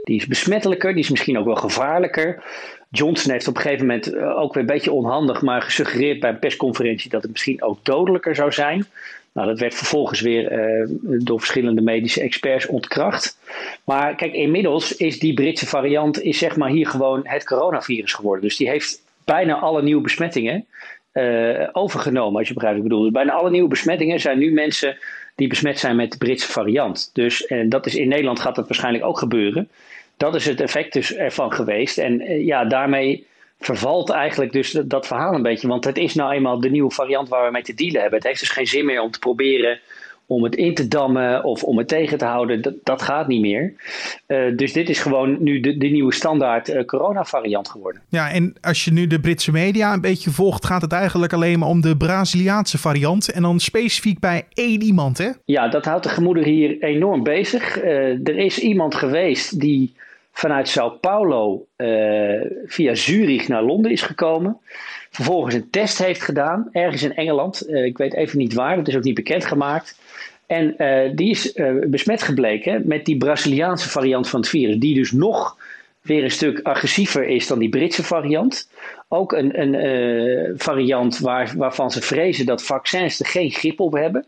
die 0.03 0.17
is 0.17 0.27
besmettelijker, 0.27 0.95
die 0.95 1.03
is 1.03 1.11
misschien 1.11 1.39
ook 1.39 1.45
wel 1.45 1.55
gevaarlijker. 1.55 2.43
Johnson 2.91 3.33
heeft 3.33 3.49
op 3.49 3.57
een 3.57 3.63
gegeven 3.63 3.87
moment 3.87 4.15
uh, 4.15 4.39
ook 4.39 4.55
weer 4.55 4.63
een 4.63 4.69
beetje 4.69 4.93
onhandig, 4.93 5.43
maar 5.43 5.63
gesuggereerd 5.63 6.21
bij 6.21 6.31
een 6.31 6.39
persconferentie 6.39 7.11
dat 7.11 7.23
het 7.23 7.31
misschien 7.31 7.63
ook 7.63 7.85
dodelijker 7.85 8.35
zou 8.35 8.53
zijn. 8.53 8.87
Nou, 9.33 9.49
dat 9.49 9.59
werd 9.59 9.75
vervolgens 9.75 10.21
weer 10.21 10.89
door 11.03 11.39
verschillende 11.39 11.81
medische 11.81 12.21
experts 12.21 12.67
ontkracht. 12.67 13.39
Maar 13.85 14.15
kijk, 14.15 14.33
inmiddels 14.33 14.97
is 14.97 15.19
die 15.19 15.35
Britse 15.35 15.67
variant 15.67 16.23
is 16.23 16.39
zeg 16.39 16.57
maar 16.57 16.71
hier 16.71 16.87
gewoon 16.87 17.21
het 17.25 17.45
coronavirus 17.45 18.13
geworden. 18.13 18.45
Dus 18.45 18.57
die 18.57 18.69
heeft 18.69 19.03
bijna 19.25 19.55
alle 19.55 19.83
nieuwe 19.83 20.03
besmettingen 20.03 20.67
uh, 21.13 21.69
overgenomen, 21.73 22.39
als 22.39 22.49
je 22.49 22.55
begrijpt 22.55 22.79
wat 22.79 22.87
ik 22.87 22.91
bedoel. 22.91 23.05
Dus 23.05 23.23
bijna 23.23 23.33
alle 23.33 23.51
nieuwe 23.51 23.69
besmettingen 23.69 24.21
zijn 24.21 24.39
nu 24.39 24.53
mensen 24.53 24.99
die 25.35 25.49
besmet 25.49 25.79
zijn 25.79 25.97
met 25.97 26.13
de 26.13 26.19
Britse 26.19 26.53
variant. 26.53 27.11
Dus 27.13 27.47
en 27.47 27.69
dat 27.69 27.87
is, 27.87 27.95
in 27.95 28.09
Nederland 28.09 28.41
gaat 28.41 28.55
dat 28.55 28.67
waarschijnlijk 28.67 29.05
ook 29.05 29.19
gebeuren. 29.19 29.69
Dat 30.17 30.35
is 30.35 30.47
het 30.47 30.61
effect 30.61 30.93
dus 30.93 31.15
ervan 31.15 31.53
geweest. 31.53 31.99
En 31.99 32.21
uh, 32.21 32.47
ja, 32.47 32.65
daarmee 32.65 33.27
vervalt 33.59 34.11
eigenlijk 34.11 34.53
dus 34.53 34.71
dat, 34.71 34.91
dat 34.91 35.07
verhaal 35.07 35.35
een 35.35 35.43
beetje. 35.43 35.69
Want 35.69 35.85
het 35.85 35.99
is 35.99 36.15
nou 36.15 36.33
eenmaal 36.33 36.61
de 36.61 36.71
nieuwe 36.71 36.91
variant 36.91 37.29
waar 37.29 37.45
we 37.45 37.51
mee 37.51 37.63
te 37.63 37.75
dealen 37.75 38.01
hebben. 38.01 38.19
Het 38.19 38.29
heeft 38.29 38.41
dus 38.41 38.51
geen 38.51 38.67
zin 38.67 38.85
meer 38.85 39.01
om 39.01 39.11
te 39.11 39.19
proberen 39.19 39.81
om 40.33 40.43
het 40.43 40.55
in 40.55 40.75
te 40.75 40.89
dammen 40.89 41.45
of 41.45 41.63
om 41.63 41.79
het 41.79 41.89
tegen 41.89 42.19
te 42.19 42.25
houden. 42.25 42.63
Dat, 42.63 42.75
dat 42.83 43.03
gaat 43.03 43.29
niet 43.29 43.41
meer. 43.41 43.75
Uh, 44.27 44.57
dus 44.57 44.73
dit 44.73 44.89
is 44.89 44.99
gewoon 44.99 45.37
nu 45.43 45.61
de, 45.61 45.77
de 45.77 45.87
nieuwe 45.87 46.13
standaard 46.13 46.69
uh, 46.69 46.85
coronavariant 46.85 47.69
geworden. 47.69 48.03
Ja, 48.09 48.31
en 48.31 48.55
als 48.61 48.85
je 48.85 48.93
nu 48.93 49.07
de 49.07 49.21
Britse 49.21 49.53
media 49.53 49.93
een 49.93 50.01
beetje 50.01 50.31
volgt, 50.31 50.67
gaat 50.67 50.83
het 50.83 50.93
eigenlijk 50.93 51.33
alleen 51.33 51.59
maar 51.59 51.69
om 51.69 51.81
de 51.81 51.97
Braziliaanse 51.97 52.79
variant. 52.79 53.33
En 53.33 53.43
dan 53.43 53.61
specifiek 53.61 54.19
bij 54.19 54.47
één 54.53 54.83
iemand, 54.83 55.19
hè? 55.19 55.31
Ja, 55.45 55.69
dat 55.69 55.85
houdt 55.85 56.03
de 56.03 56.09
gemoeder 56.09 56.45
hier 56.45 56.83
enorm 56.83 57.23
bezig. 57.23 57.83
Uh, 57.83 58.29
er 58.29 58.39
is 58.39 58.59
iemand 58.59 58.95
geweest 58.95 59.61
die 59.61 59.93
vanuit 60.33 60.69
Sao 60.69 60.91
Paulo 60.91 61.67
via 62.67 62.95
Zurich 62.95 63.49
naar 63.49 63.63
Londen 63.63 63.91
is 63.91 64.03
gekomen. 64.03 64.59
Vervolgens 65.11 65.55
een 65.55 65.71
test 65.71 65.99
heeft 65.99 66.23
gedaan, 66.23 66.69
ergens 66.73 67.03
in 67.03 67.15
Engeland. 67.15 67.69
ik 67.69 67.99
weet 67.99 68.15
even 68.15 68.39
niet 68.39 68.55
waar, 68.55 68.77
dat 68.77 68.89
is 68.89 68.97
ook 68.97 69.03
niet 69.03 69.15
bekendgemaakt. 69.15 69.99
En 70.47 70.75
die 71.17 71.31
is 71.31 71.53
besmet 71.87 72.23
gebleken 72.23 72.83
met 72.87 73.05
die 73.05 73.17
Braziliaanse 73.17 73.89
variant 73.89 74.29
van 74.29 74.41
het 74.41 74.49
virus, 74.49 74.77
die 74.77 74.95
dus 74.95 75.13
nog 75.13 75.57
weer 76.03 76.25
een 76.25 76.31
stuk 76.31 76.61
agressiever 76.63 77.25
is 77.25 77.47
dan 77.47 77.59
die 77.59 77.69
Britse 77.69 78.03
variant. 78.03 78.69
Ook 79.15 79.33
een, 79.33 79.61
een 79.61 79.75
uh, 79.75 80.51
variant 80.57 81.19
waar, 81.19 81.53
waarvan 81.57 81.91
ze 81.91 82.01
vrezen 82.01 82.47
dat 82.47 82.63
vaccins 82.63 83.21
er 83.21 83.27
geen 83.27 83.51
grip 83.51 83.81
op 83.81 83.93
hebben. 83.93 84.27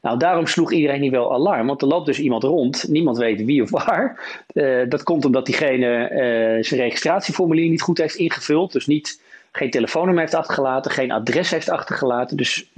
Nou, 0.00 0.18
daarom 0.18 0.46
sloeg 0.46 0.72
iedereen 0.72 1.02
hier 1.02 1.10
wel 1.10 1.32
alarm, 1.32 1.66
want 1.66 1.82
er 1.82 1.88
loopt 1.88 2.06
dus 2.06 2.18
iemand 2.18 2.42
rond, 2.42 2.88
niemand 2.88 3.18
weet 3.18 3.44
wie 3.44 3.62
of 3.62 3.70
waar. 3.70 4.20
Uh, 4.52 4.88
dat 4.88 5.02
komt 5.02 5.24
omdat 5.24 5.46
diegene 5.46 6.10
uh, 6.10 6.64
zijn 6.64 6.80
registratieformulier 6.80 7.68
niet 7.68 7.82
goed 7.82 7.98
heeft 7.98 8.14
ingevuld, 8.14 8.72
dus 8.72 8.86
niet, 8.86 9.20
geen 9.52 9.70
telefoonnummer 9.70 10.22
heeft 10.22 10.34
achtergelaten, 10.34 10.90
geen 10.90 11.12
adres 11.12 11.50
heeft 11.50 11.68
achtergelaten. 11.70 12.36
Dus 12.36 12.70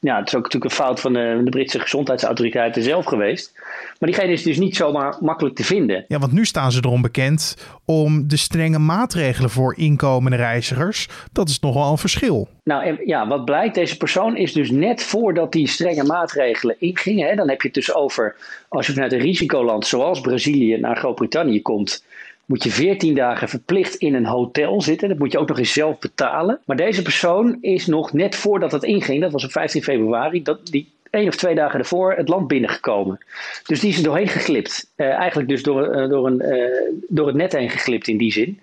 ja, 0.00 0.18
het 0.18 0.26
is 0.26 0.34
ook 0.34 0.42
natuurlijk 0.42 0.72
een 0.72 0.84
fout 0.84 1.00
van 1.00 1.12
de, 1.12 1.40
de, 1.44 1.50
Britse 1.50 1.80
gezondheidsautoriteiten 1.80 2.82
zelf 2.82 3.04
geweest. 3.04 3.52
Maar 3.98 4.08
diegene 4.08 4.32
is 4.32 4.42
dus 4.42 4.58
niet 4.58 4.76
zomaar 4.76 5.16
makkelijk 5.20 5.54
te 5.54 5.64
vinden. 5.64 6.04
Ja, 6.08 6.18
want 6.18 6.32
nu 6.32 6.44
staan 6.44 6.72
ze 6.72 6.80
erom 6.84 7.02
bekend 7.02 7.56
om 7.84 8.28
de 8.28 8.36
strenge 8.36 8.78
maatregelen 8.78 9.50
voor 9.50 9.76
inkomende 9.76 10.36
reizigers. 10.36 11.08
Dat 11.32 11.48
is 11.48 11.60
nogal 11.60 11.90
een 11.90 11.98
verschil. 11.98 12.48
Nou 12.64 12.96
ja, 13.04 13.28
wat 13.28 13.44
blijkt, 13.44 13.74
deze 13.74 13.96
persoon 13.96 14.36
is 14.36 14.52
dus 14.52 14.70
net 14.70 15.02
voordat 15.02 15.52
die 15.52 15.68
strenge 15.68 16.04
maatregelen 16.04 16.76
ingingen. 16.78 17.28
Hè, 17.28 17.34
dan 17.34 17.48
heb 17.48 17.60
je 17.60 17.66
het 17.66 17.76
dus 17.76 17.94
over, 17.94 18.36
als 18.68 18.86
je 18.86 18.92
vanuit 18.92 19.12
een 19.12 19.18
risicoland 19.18 19.86
zoals 19.86 20.20
Brazilië 20.20 20.76
naar 20.76 20.96
Groot-Brittannië 20.96 21.62
komt 21.62 22.04
moet 22.46 22.62
je 22.62 22.70
14 22.70 23.14
dagen 23.14 23.48
verplicht 23.48 23.94
in 23.94 24.14
een 24.14 24.26
hotel 24.26 24.82
zitten. 24.82 25.08
Dat 25.08 25.18
moet 25.18 25.32
je 25.32 25.38
ook 25.38 25.48
nog 25.48 25.58
eens 25.58 25.72
zelf 25.72 25.98
betalen. 25.98 26.60
Maar 26.64 26.76
deze 26.76 27.02
persoon 27.02 27.58
is 27.60 27.86
nog 27.86 28.12
net 28.12 28.36
voordat 28.36 28.72
het 28.72 28.82
inging, 28.82 29.20
dat 29.20 29.32
was 29.32 29.44
op 29.44 29.50
15 29.50 29.82
februari, 29.82 30.42
dat, 30.42 30.66
die 30.66 30.94
één 31.10 31.28
of 31.28 31.36
twee 31.36 31.54
dagen 31.54 31.78
ervoor 31.78 32.12
het 32.12 32.28
land 32.28 32.48
binnengekomen. 32.48 33.18
Dus 33.66 33.80
die 33.80 33.90
is 33.90 33.96
er 33.96 34.04
doorheen 34.04 34.28
geglipt. 34.28 34.90
Uh, 34.96 35.06
eigenlijk 35.06 35.48
dus 35.48 35.62
door, 35.62 35.96
uh, 35.96 36.08
door, 36.08 36.26
een, 36.26 36.42
uh, 36.42 37.00
door 37.08 37.26
het 37.26 37.36
net 37.36 37.52
heen 37.52 37.70
geglipt 37.70 38.08
in 38.08 38.16
die 38.16 38.32
zin. 38.32 38.60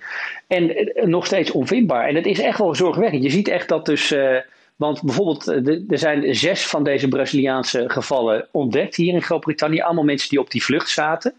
En 0.47 0.91
nog 1.03 1.25
steeds 1.25 1.51
onvindbaar. 1.51 2.07
En 2.07 2.15
het 2.15 2.25
is 2.25 2.39
echt 2.39 2.57
wel 2.57 2.75
zorgwekkend. 2.75 3.23
Je 3.23 3.29
ziet 3.29 3.47
echt 3.47 3.69
dat 3.69 3.85
dus 3.85 4.11
want 4.75 5.01
bijvoorbeeld, 5.01 5.47
eh, 5.47 5.91
er 5.91 5.97
zijn 5.97 6.35
zes 6.35 6.65
van 6.67 6.83
deze 6.83 7.07
Braziliaanse 7.07 7.83
gevallen 7.89 8.47
ontdekt 8.51 8.95
hier 8.95 9.13
in 9.13 9.21
Groot-Brittannië. 9.21 9.81
Allemaal 9.81 10.03
mensen 10.03 10.29
die 10.29 10.39
op 10.39 10.51
die 10.51 10.63
vlucht 10.63 10.89
zaten. 10.89 11.33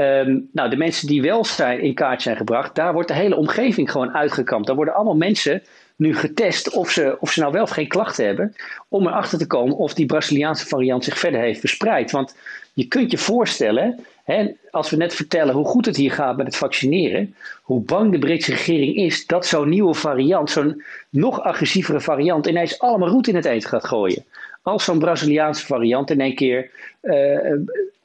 Ehm, 0.00 0.38
nou, 0.52 0.70
de 0.70 0.76
mensen 0.76 1.06
die 1.06 1.22
wel 1.22 1.44
zijn, 1.44 1.80
in 1.80 1.94
kaart 1.94 2.22
zijn 2.22 2.36
gebracht, 2.36 2.74
daar 2.74 2.92
wordt 2.92 3.08
de 3.08 3.14
hele 3.14 3.36
omgeving 3.36 3.90
gewoon 3.90 4.14
uitgekampt. 4.14 4.66
Daar 4.66 4.76
worden 4.76 4.94
allemaal 4.94 5.16
mensen 5.16 5.62
nu 5.96 6.16
getest 6.16 6.70
of 6.70 6.90
ze, 6.90 7.16
of 7.20 7.32
ze 7.32 7.40
nou 7.40 7.52
wel 7.52 7.62
of 7.62 7.70
geen 7.70 7.88
klachten 7.88 8.26
hebben. 8.26 8.54
Om 8.88 9.06
erachter 9.06 9.38
te 9.38 9.46
komen 9.46 9.76
of 9.76 9.94
die 9.94 10.06
Braziliaanse 10.06 10.66
variant 10.66 11.04
zich 11.04 11.18
verder 11.18 11.40
heeft 11.40 11.60
verspreid. 11.60 12.10
Want 12.10 12.36
je 12.72 12.88
kunt 12.88 13.10
je 13.10 13.18
voorstellen, 13.18 14.04
hè, 14.24 14.50
als 14.70 14.90
we 14.90 14.96
net 14.96 15.14
vertellen 15.14 15.54
hoe 15.54 15.64
goed 15.64 15.86
het 15.86 15.96
hier 15.96 16.12
gaat 16.12 16.36
met 16.36 16.46
het 16.46 16.56
vaccineren, 16.56 17.34
hoe 17.62 17.80
bang 17.80 18.12
de 18.12 18.18
Britse 18.18 18.50
regering 18.50 18.96
is 18.96 19.26
dat 19.26 19.46
zo'n 19.46 19.68
nieuwe 19.68 19.94
variant, 19.94 20.50
zo'n 20.50 20.82
nog 21.10 21.40
agressievere 21.40 22.00
variant, 22.00 22.46
ineens 22.46 22.78
allemaal 22.78 23.08
roet 23.08 23.28
in 23.28 23.34
het 23.34 23.44
eten 23.44 23.68
gaat 23.68 23.86
gooien. 23.86 24.24
Als 24.62 24.84
zo'n 24.84 24.98
Braziliaanse 24.98 25.66
variant 25.66 26.10
in 26.10 26.20
één 26.20 26.34
keer 26.34 26.70
uh, 27.02 27.52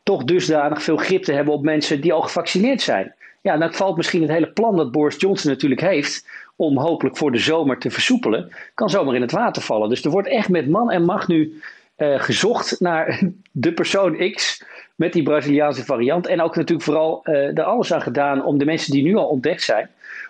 toch 0.05 0.23
dusdanig 0.23 0.83
veel 0.83 0.97
grip 0.97 1.23
te 1.23 1.33
hebben 1.33 1.53
op 1.53 1.63
mensen 1.63 2.01
die 2.01 2.13
al 2.13 2.21
gevaccineerd 2.21 2.81
zijn. 2.81 3.13
Ja, 3.41 3.57
dan 3.57 3.73
valt 3.73 3.97
misschien 3.97 4.21
het 4.21 4.31
hele 4.31 4.51
plan 4.51 4.75
dat 4.75 4.91
Boris 4.91 5.15
Johnson 5.17 5.51
natuurlijk 5.51 5.81
heeft 5.81 6.27
om 6.55 6.77
hopelijk 6.77 7.17
voor 7.17 7.31
de 7.31 7.37
zomer 7.37 7.77
te 7.77 7.91
versoepelen, 7.91 8.51
kan 8.73 8.89
zomaar 8.89 9.15
in 9.15 9.21
het 9.21 9.31
water 9.31 9.61
vallen. 9.61 9.89
Dus 9.89 10.03
er 10.03 10.11
wordt 10.11 10.27
echt 10.27 10.49
met 10.49 10.69
man 10.69 10.91
en 10.91 11.03
macht 11.03 11.27
nu 11.27 11.61
uh, 11.97 12.19
gezocht 12.19 12.79
naar 12.79 13.21
de 13.51 13.73
persoon 13.73 14.31
X 14.31 14.63
met 14.95 15.13
die 15.13 15.23
Braziliaanse 15.23 15.85
variant. 15.85 16.27
En 16.27 16.41
ook 16.41 16.55
natuurlijk 16.55 16.85
vooral 16.85 17.21
uh, 17.23 17.57
er 17.57 17.63
alles 17.63 17.93
aan 17.93 18.01
gedaan 18.01 18.45
om 18.45 18.57
de 18.57 18.65
mensen 18.65 18.91
die 18.91 19.03
nu 19.03 19.15
al 19.15 19.27
ontdekt 19.27 19.61
zijn, 19.61 19.89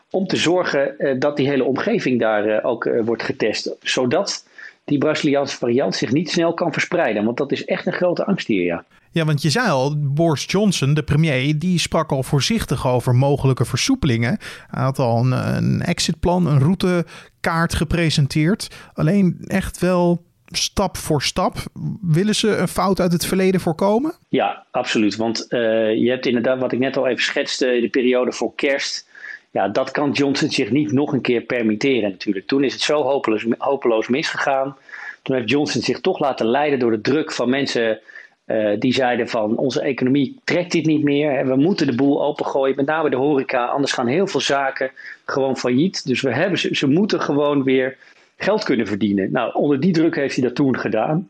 om 0.09 0.27
te 0.27 0.37
zorgen 0.37 0.95
uh, 0.97 1.19
dat 1.19 1.37
die 1.37 1.47
hele 1.47 1.63
omgeving 1.63 2.19
daar 2.19 2.63
ook 2.63 2.89
wordt 3.03 3.23
getest. 3.23 3.75
Zodat 3.81 4.47
die 4.83 4.97
Braziliaanse 4.97 5.57
variant 5.57 5.95
zich 5.95 6.11
niet 6.11 6.29
snel 6.29 6.53
kan 6.53 6.73
verspreiden. 6.73 7.25
Want 7.25 7.37
dat 7.37 7.51
is 7.51 7.65
echt 7.65 7.85
een 7.85 7.93
grote 7.93 8.25
angst 8.25 8.47
hier, 8.47 8.63
ja. 8.63 8.85
Ja, 9.15 9.25
want 9.25 9.41
je 9.41 9.49
zei 9.49 9.69
al, 9.69 9.95
Boris 9.97 10.45
Johnson, 10.47 10.93
de 10.93 11.03
premier, 11.03 11.59
die 11.59 11.79
sprak 11.79 12.11
al 12.11 12.23
voorzichtig 12.23 12.87
over 12.87 13.15
mogelijke 13.15 13.65
versoepelingen. 13.65 14.37
Hij 14.67 14.83
had 14.83 14.99
al 14.99 15.17
een, 15.17 15.31
een 15.31 15.81
exitplan, 15.81 16.47
een 16.47 16.59
routekaart 16.59 17.73
gepresenteerd. 17.73 18.67
Alleen 18.93 19.37
echt 19.47 19.79
wel 19.79 20.23
stap 20.45 20.97
voor 20.97 21.21
stap. 21.21 21.57
Willen 22.01 22.35
ze 22.35 22.55
een 22.55 22.67
fout 22.67 22.99
uit 22.99 23.11
het 23.11 23.25
verleden 23.25 23.61
voorkomen? 23.61 24.13
Ja, 24.29 24.65
absoluut. 24.71 25.15
Want 25.15 25.45
uh, 25.49 25.59
je 25.95 26.09
hebt 26.09 26.25
inderdaad, 26.25 26.59
wat 26.59 26.71
ik 26.71 26.79
net 26.79 26.97
al 26.97 27.07
even 27.07 27.23
schetste, 27.23 27.77
de 27.81 27.89
periode 27.89 28.31
voor 28.31 28.55
kerst. 28.55 29.07
Ja, 29.51 29.67
dat 29.67 29.91
kan 29.91 30.11
Johnson 30.11 30.51
zich 30.51 30.71
niet 30.71 30.91
nog 30.91 31.13
een 31.13 31.21
keer 31.21 31.41
permitteren 31.41 32.09
natuurlijk. 32.09 32.47
Toen 32.47 32.63
is 32.63 32.73
het 32.73 32.81
zo 32.81 33.01
hopeloos, 33.01 33.45
hopeloos 33.57 34.07
misgegaan. 34.07 34.75
Toen 35.21 35.35
heeft 35.35 35.49
Johnson 35.49 35.81
zich 35.81 35.99
toch 35.99 36.19
laten 36.19 36.45
leiden 36.45 36.79
door 36.79 36.91
de 36.91 37.01
druk 37.01 37.31
van 37.31 37.49
mensen 37.49 37.99
uh, 38.47 38.79
die 38.79 38.93
zeiden 38.93 39.27
van 39.27 39.57
onze 39.57 39.81
economie 39.81 40.39
trekt 40.43 40.71
dit 40.71 40.85
niet 40.85 41.03
meer. 41.03 41.47
We 41.47 41.55
moeten 41.55 41.87
de 41.87 41.95
boel 41.95 42.23
opengooien, 42.23 42.75
met 42.75 42.85
name 42.85 43.09
de 43.09 43.15
horeca. 43.15 43.65
Anders 43.65 43.91
gaan 43.91 44.07
heel 44.07 44.27
veel 44.27 44.41
zaken 44.41 44.91
gewoon 45.25 45.57
failliet. 45.57 46.07
Dus 46.07 46.21
we 46.21 46.33
hebben, 46.33 46.59
ze, 46.59 46.75
ze 46.75 46.87
moeten 46.87 47.21
gewoon 47.21 47.63
weer 47.63 47.97
geld 48.37 48.63
kunnen 48.63 48.87
verdienen. 48.87 49.31
Nou, 49.31 49.53
onder 49.53 49.79
die 49.79 49.93
druk 49.93 50.15
heeft 50.15 50.35
hij 50.35 50.43
dat 50.43 50.55
toen 50.55 50.79
gedaan. 50.79 51.29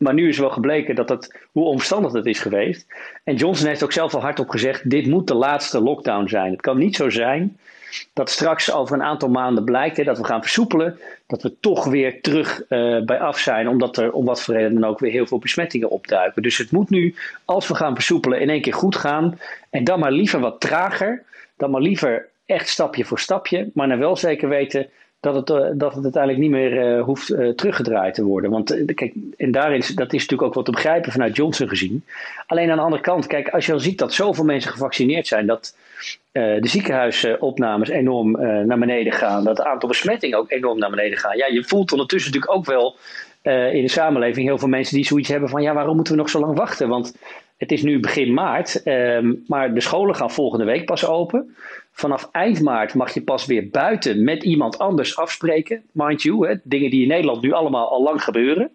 Maar 0.00 0.14
nu 0.14 0.28
is 0.28 0.38
wel 0.38 0.50
gebleken 0.50 0.94
dat 0.94 1.08
dat, 1.08 1.34
hoe 1.52 1.64
omstandig 1.64 2.12
dat 2.12 2.26
is 2.26 2.38
geweest. 2.38 2.86
En 3.24 3.34
Johnson 3.34 3.66
heeft 3.66 3.82
ook 3.82 3.92
zelf 3.92 4.14
al 4.14 4.20
hardop 4.20 4.48
gezegd: 4.48 4.90
dit 4.90 5.06
moet 5.06 5.26
de 5.26 5.34
laatste 5.34 5.80
lockdown 5.80 6.28
zijn. 6.28 6.50
Het 6.50 6.60
kan 6.60 6.78
niet 6.78 6.96
zo 6.96 7.10
zijn 7.10 7.58
dat 8.12 8.30
straks 8.30 8.72
over 8.72 8.94
een 8.94 9.02
aantal 9.02 9.28
maanden 9.28 9.64
blijkt 9.64 9.96
hè, 9.96 10.04
dat 10.04 10.18
we 10.18 10.24
gaan 10.24 10.40
versoepelen, 10.40 10.98
dat 11.26 11.42
we 11.42 11.60
toch 11.60 11.84
weer 11.84 12.20
terug 12.22 12.62
uh, 12.68 13.04
bij 13.04 13.18
af 13.18 13.38
zijn, 13.38 13.68
omdat 13.68 13.96
er 13.96 14.12
om 14.12 14.24
wat 14.24 14.42
voor 14.42 14.54
reden 14.54 14.80
dan 14.80 14.90
ook 14.90 14.98
weer 14.98 15.10
heel 15.10 15.26
veel 15.26 15.38
besmettingen 15.38 15.90
opduiken. 15.90 16.42
Dus 16.42 16.58
het 16.58 16.70
moet 16.70 16.90
nu, 16.90 17.14
als 17.44 17.68
we 17.68 17.74
gaan 17.74 17.94
versoepelen, 17.94 18.40
in 18.40 18.50
één 18.50 18.60
keer 18.60 18.74
goed 18.74 18.96
gaan. 18.96 19.38
En 19.70 19.84
dan 19.84 19.98
maar 19.98 20.12
liever 20.12 20.40
wat 20.40 20.60
trager, 20.60 21.22
dan 21.56 21.70
maar 21.70 21.80
liever 21.80 22.28
echt 22.46 22.68
stapje 22.68 23.04
voor 23.04 23.18
stapje, 23.18 23.70
maar 23.74 23.88
dan 23.88 23.98
wel 23.98 24.16
zeker 24.16 24.48
weten 24.48 24.88
dat 25.20 25.34
het, 25.34 25.50
uh, 25.50 25.56
dat 25.72 25.94
het 25.94 26.02
uiteindelijk 26.02 26.42
niet 26.42 26.50
meer 26.50 26.96
uh, 26.96 27.02
hoeft 27.02 27.30
uh, 27.30 27.48
teruggedraaid 27.48 28.14
te 28.14 28.24
worden. 28.24 28.50
Want 28.50 28.84
kijk, 28.94 29.12
en 29.36 29.50
daarin, 29.50 29.82
dat 29.94 30.12
is 30.12 30.20
natuurlijk 30.20 30.42
ook 30.42 30.54
wat 30.54 30.64
te 30.64 30.70
begrijpen 30.70 31.12
vanuit 31.12 31.36
Johnson 31.36 31.68
gezien. 31.68 32.04
Alleen 32.46 32.70
aan 32.70 32.76
de 32.76 32.82
andere 32.82 33.02
kant, 33.02 33.26
kijk, 33.26 33.48
als 33.48 33.66
je 33.66 33.72
al 33.72 33.80
ziet 33.80 33.98
dat 33.98 34.12
zoveel 34.12 34.44
mensen 34.44 34.70
gevaccineerd 34.70 35.26
zijn, 35.26 35.46
dat 35.46 35.76
de 36.32 36.60
ziekenhuisopnames 36.62 37.88
enorm 37.88 38.30
naar 38.40 38.78
beneden 38.78 39.12
gaan, 39.12 39.44
dat 39.44 39.58
het 39.58 39.66
aantal 39.66 39.88
besmettingen 39.88 40.38
ook 40.38 40.50
enorm 40.50 40.78
naar 40.78 40.90
beneden 40.90 41.18
gaan. 41.18 41.36
Ja, 41.36 41.46
je 41.46 41.64
voelt 41.64 41.92
ondertussen 41.92 42.32
natuurlijk 42.32 42.58
ook 42.58 42.66
wel 42.66 42.96
in 43.72 43.82
de 43.82 43.88
samenleving 43.88 44.46
heel 44.46 44.58
veel 44.58 44.68
mensen 44.68 44.96
die 44.96 45.06
zoiets 45.06 45.28
hebben 45.28 45.48
van, 45.48 45.62
ja, 45.62 45.74
waarom 45.74 45.94
moeten 45.94 46.12
we 46.12 46.18
nog 46.18 46.30
zo 46.30 46.40
lang 46.40 46.56
wachten? 46.56 46.88
Want 46.88 47.16
het 47.56 47.72
is 47.72 47.82
nu 47.82 48.00
begin 48.00 48.32
maart, 48.32 48.86
um, 48.86 49.44
maar 49.46 49.74
de 49.74 49.80
scholen 49.80 50.14
gaan 50.14 50.30
volgende 50.30 50.64
week 50.64 50.84
pas 50.84 51.06
open. 51.06 51.56
Vanaf 51.92 52.28
eind 52.32 52.62
maart 52.62 52.94
mag 52.94 53.14
je 53.14 53.22
pas 53.22 53.46
weer 53.46 53.68
buiten 53.68 54.24
met 54.24 54.42
iemand 54.42 54.78
anders 54.78 55.16
afspreken. 55.16 55.82
Mind 55.92 56.22
you, 56.22 56.48
hè, 56.48 56.54
dingen 56.62 56.90
die 56.90 57.02
in 57.02 57.08
Nederland 57.08 57.42
nu 57.42 57.52
allemaal 57.52 57.90
al 57.90 58.02
lang 58.02 58.24
gebeuren. 58.24 58.70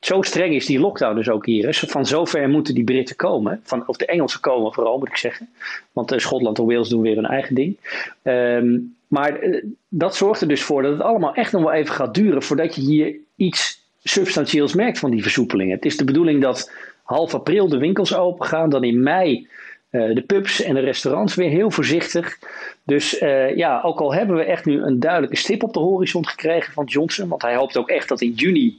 Zo 0.00 0.22
streng 0.22 0.54
is 0.54 0.66
die 0.66 0.80
lockdown 0.80 1.14
dus 1.16 1.28
ook 1.28 1.46
hier. 1.46 1.74
Van 1.86 2.06
zover 2.06 2.48
moeten 2.48 2.74
die 2.74 2.84
Britten 2.84 3.16
komen. 3.16 3.60
Van, 3.62 3.82
of 3.86 3.96
de 3.96 4.06
Engelsen 4.06 4.40
komen 4.40 4.72
vooral, 4.72 4.98
moet 4.98 5.08
ik 5.08 5.16
zeggen. 5.16 5.48
Want 5.92 6.12
uh, 6.12 6.18
Schotland 6.18 6.58
en 6.58 6.66
Wales 6.66 6.88
doen 6.88 7.02
weer 7.02 7.14
hun 7.14 7.26
eigen 7.26 7.54
ding. 7.54 7.76
Um, 8.22 8.96
maar 9.08 9.42
uh, 9.42 9.64
dat 9.88 10.16
zorgt 10.16 10.40
er 10.40 10.48
dus 10.48 10.62
voor 10.62 10.82
dat 10.82 10.92
het 10.92 11.00
allemaal 11.00 11.34
echt 11.34 11.52
nog 11.52 11.62
wel 11.62 11.72
even 11.72 11.94
gaat 11.94 12.14
duren 12.14 12.42
voordat 12.42 12.74
je 12.74 12.80
hier 12.80 13.16
iets 13.36 13.86
substantieels 14.02 14.74
merkt 14.74 14.98
van 14.98 15.10
die 15.10 15.22
versoepelingen. 15.22 15.74
Het 15.74 15.84
is 15.84 15.96
de 15.96 16.04
bedoeling 16.04 16.42
dat 16.42 16.72
half 17.02 17.34
april 17.34 17.68
de 17.68 17.78
winkels 17.78 18.14
open 18.14 18.46
gaan, 18.46 18.70
dan 18.70 18.84
in 18.84 19.02
mei 19.02 19.48
uh, 19.90 20.14
de 20.14 20.22
pubs 20.22 20.62
en 20.62 20.74
de 20.74 20.80
restaurants 20.80 21.34
weer 21.34 21.50
heel 21.50 21.70
voorzichtig. 21.70 22.38
Dus 22.84 23.20
uh, 23.20 23.56
ja, 23.56 23.80
ook 23.80 24.00
al 24.00 24.14
hebben 24.14 24.36
we 24.36 24.44
echt 24.44 24.64
nu 24.64 24.82
een 24.82 25.00
duidelijke 25.00 25.36
stip 25.36 25.62
op 25.62 25.72
de 25.72 25.80
horizon 25.80 26.26
gekregen 26.26 26.72
van 26.72 26.84
Johnson, 26.84 27.28
want 27.28 27.42
hij 27.42 27.56
hoopt 27.56 27.76
ook 27.76 27.88
echt 27.88 28.08
dat 28.08 28.20
in 28.20 28.32
juni 28.32 28.76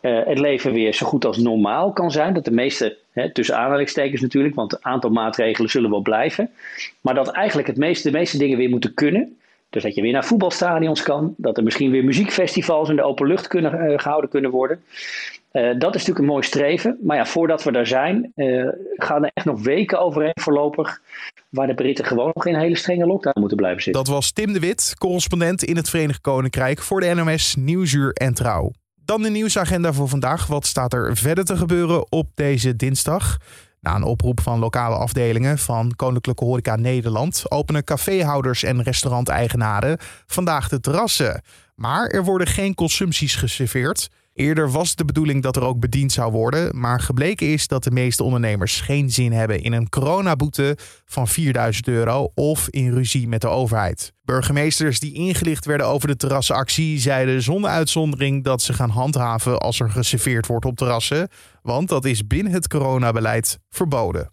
uh, 0.00 0.20
het 0.24 0.38
leven 0.38 0.72
weer 0.72 0.94
zo 0.94 1.06
goed 1.06 1.24
als 1.24 1.38
normaal 1.38 1.92
kan 1.92 2.10
zijn. 2.10 2.34
Dat 2.34 2.44
de 2.44 2.50
meeste, 2.50 2.96
hè, 3.12 3.32
tussen 3.32 3.56
aanhalingstekens 3.56 4.20
natuurlijk, 4.20 4.54
want 4.54 4.72
een 4.72 4.84
aantal 4.84 5.10
maatregelen 5.10 5.70
zullen 5.70 5.90
wel 5.90 6.00
blijven. 6.00 6.50
Maar 7.00 7.14
dat 7.14 7.28
eigenlijk 7.28 7.68
het 7.68 7.76
meeste, 7.76 8.10
de 8.10 8.18
meeste 8.18 8.38
dingen 8.38 8.58
weer 8.58 8.68
moeten 8.68 8.94
kunnen. 8.94 9.36
Dus 9.70 9.82
dat 9.82 9.94
je 9.94 10.02
weer 10.02 10.12
naar 10.12 10.24
voetbalstadions 10.24 11.02
kan. 11.02 11.34
Dat 11.36 11.56
er 11.56 11.62
misschien 11.62 11.90
weer 11.90 12.04
muziekfestivals 12.04 12.88
in 12.88 12.96
de 12.96 13.02
open 13.02 13.26
lucht 13.26 13.46
kunnen, 13.46 14.00
gehouden 14.00 14.30
kunnen 14.30 14.50
worden. 14.50 14.82
Dat 15.52 15.94
is 15.94 16.00
natuurlijk 16.00 16.18
een 16.18 16.24
mooi 16.24 16.42
streven. 16.42 16.98
Maar 17.02 17.16
ja, 17.16 17.26
voordat 17.26 17.62
we 17.62 17.72
daar 17.72 17.86
zijn, 17.86 18.32
gaan 18.96 19.24
er 19.24 19.30
echt 19.34 19.46
nog 19.46 19.62
weken 19.62 20.00
overheen 20.00 20.32
voorlopig. 20.40 21.00
Waar 21.48 21.66
de 21.66 21.74
Britten 21.74 22.04
gewoon 22.04 22.30
nog 22.34 22.46
in 22.46 22.54
hele 22.54 22.76
strenge 22.76 23.06
lockdown 23.06 23.40
moeten 23.40 23.56
blijven 23.56 23.82
zitten. 23.82 24.04
Dat 24.04 24.14
was 24.14 24.32
Tim 24.32 24.52
de 24.52 24.60
Wit, 24.60 24.94
correspondent 24.98 25.62
in 25.62 25.76
het 25.76 25.88
Verenigd 25.88 26.20
Koninkrijk 26.20 26.82
voor 26.82 27.00
de 27.00 27.14
NOS 27.14 27.54
Nieuwsuur 27.58 28.12
en 28.12 28.34
Trouw. 28.34 28.70
Dan 29.04 29.22
de 29.22 29.30
nieuwsagenda 29.30 29.92
voor 29.92 30.08
vandaag. 30.08 30.46
Wat 30.46 30.66
staat 30.66 30.92
er 30.92 31.16
verder 31.16 31.44
te 31.44 31.56
gebeuren 31.56 32.12
op 32.12 32.28
deze 32.34 32.76
dinsdag? 32.76 33.36
Na 33.80 33.94
een 33.94 34.02
oproep 34.02 34.40
van 34.40 34.58
lokale 34.58 34.96
afdelingen 34.96 35.58
van 35.58 35.92
Koninklijke 35.96 36.44
Horeca 36.44 36.76
Nederland 36.76 37.44
openen 37.48 37.84
caféhouders 37.84 38.62
en 38.62 38.82
restauranteigenaren 38.82 39.96
vandaag 40.26 40.68
de 40.68 40.80
terrassen. 40.80 41.42
Maar 41.74 42.06
er 42.06 42.24
worden 42.24 42.46
geen 42.46 42.74
consumpties 42.74 43.34
geserveerd. 43.34 44.08
Eerder 44.34 44.70
was 44.70 44.94
de 44.94 45.04
bedoeling 45.04 45.42
dat 45.42 45.56
er 45.56 45.62
ook 45.62 45.80
bediend 45.80 46.12
zou 46.12 46.32
worden, 46.32 46.80
maar 46.80 47.00
gebleken 47.00 47.46
is 47.46 47.66
dat 47.66 47.84
de 47.84 47.90
meeste 47.90 48.22
ondernemers 48.22 48.80
geen 48.80 49.10
zin 49.10 49.32
hebben 49.32 49.62
in 49.62 49.72
een 49.72 49.88
coronaboete 49.88 50.76
van 51.04 51.28
4000 51.28 51.88
euro 51.88 52.30
of 52.34 52.68
in 52.68 52.92
ruzie 52.92 53.28
met 53.28 53.40
de 53.40 53.48
overheid. 53.48 54.12
Burgemeesters 54.24 55.00
die 55.00 55.14
ingelicht 55.14 55.64
werden 55.64 55.86
over 55.86 56.08
de 56.08 56.16
terrassenactie 56.16 56.98
zeiden 56.98 57.42
zonder 57.42 57.70
uitzondering 57.70 58.44
dat 58.44 58.62
ze 58.62 58.72
gaan 58.72 58.90
handhaven 58.90 59.58
als 59.58 59.80
er 59.80 59.90
geserveerd 59.90 60.46
wordt 60.46 60.64
op 60.64 60.76
terrassen, 60.76 61.28
want 61.62 61.88
dat 61.88 62.04
is 62.04 62.26
binnen 62.26 62.52
het 62.52 62.68
coronabeleid 62.68 63.58
verboden. 63.68 64.30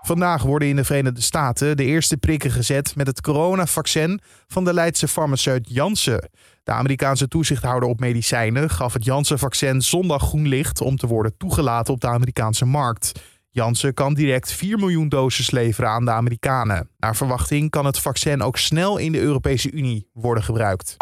Vandaag 0.00 0.42
worden 0.42 0.68
in 0.68 0.76
de 0.76 0.84
Verenigde 0.84 1.20
Staten 1.20 1.76
de 1.76 1.84
eerste 1.84 2.16
prikken 2.16 2.50
gezet 2.50 2.96
met 2.96 3.06
het 3.06 3.20
coronavaccin 3.20 4.20
van 4.46 4.64
de 4.64 4.74
Leidse 4.74 5.08
farmaceut 5.08 5.66
Janssen. 5.70 6.30
De 6.64 6.72
Amerikaanse 6.72 7.28
toezichthouder 7.28 7.88
op 7.88 8.00
medicijnen 8.00 8.70
gaf 8.70 8.92
het 8.92 9.04
Janssen-vaccin 9.04 9.82
zondag 9.82 10.22
groen 10.22 10.48
licht 10.48 10.80
om 10.80 10.96
te 10.96 11.06
worden 11.06 11.36
toegelaten 11.36 11.94
op 11.94 12.00
de 12.00 12.06
Amerikaanse 12.06 12.64
markt. 12.64 13.12
Janssen 13.50 13.94
kan 13.94 14.14
direct 14.14 14.52
4 14.52 14.78
miljoen 14.78 15.08
doses 15.08 15.50
leveren 15.50 15.90
aan 15.90 16.04
de 16.04 16.10
Amerikanen. 16.10 16.90
Naar 16.98 17.16
verwachting 17.16 17.70
kan 17.70 17.86
het 17.86 17.98
vaccin 17.98 18.42
ook 18.42 18.56
snel 18.56 18.96
in 18.96 19.12
de 19.12 19.20
Europese 19.20 19.70
Unie 19.70 20.10
worden 20.12 20.42
gebruikt. 20.42 20.96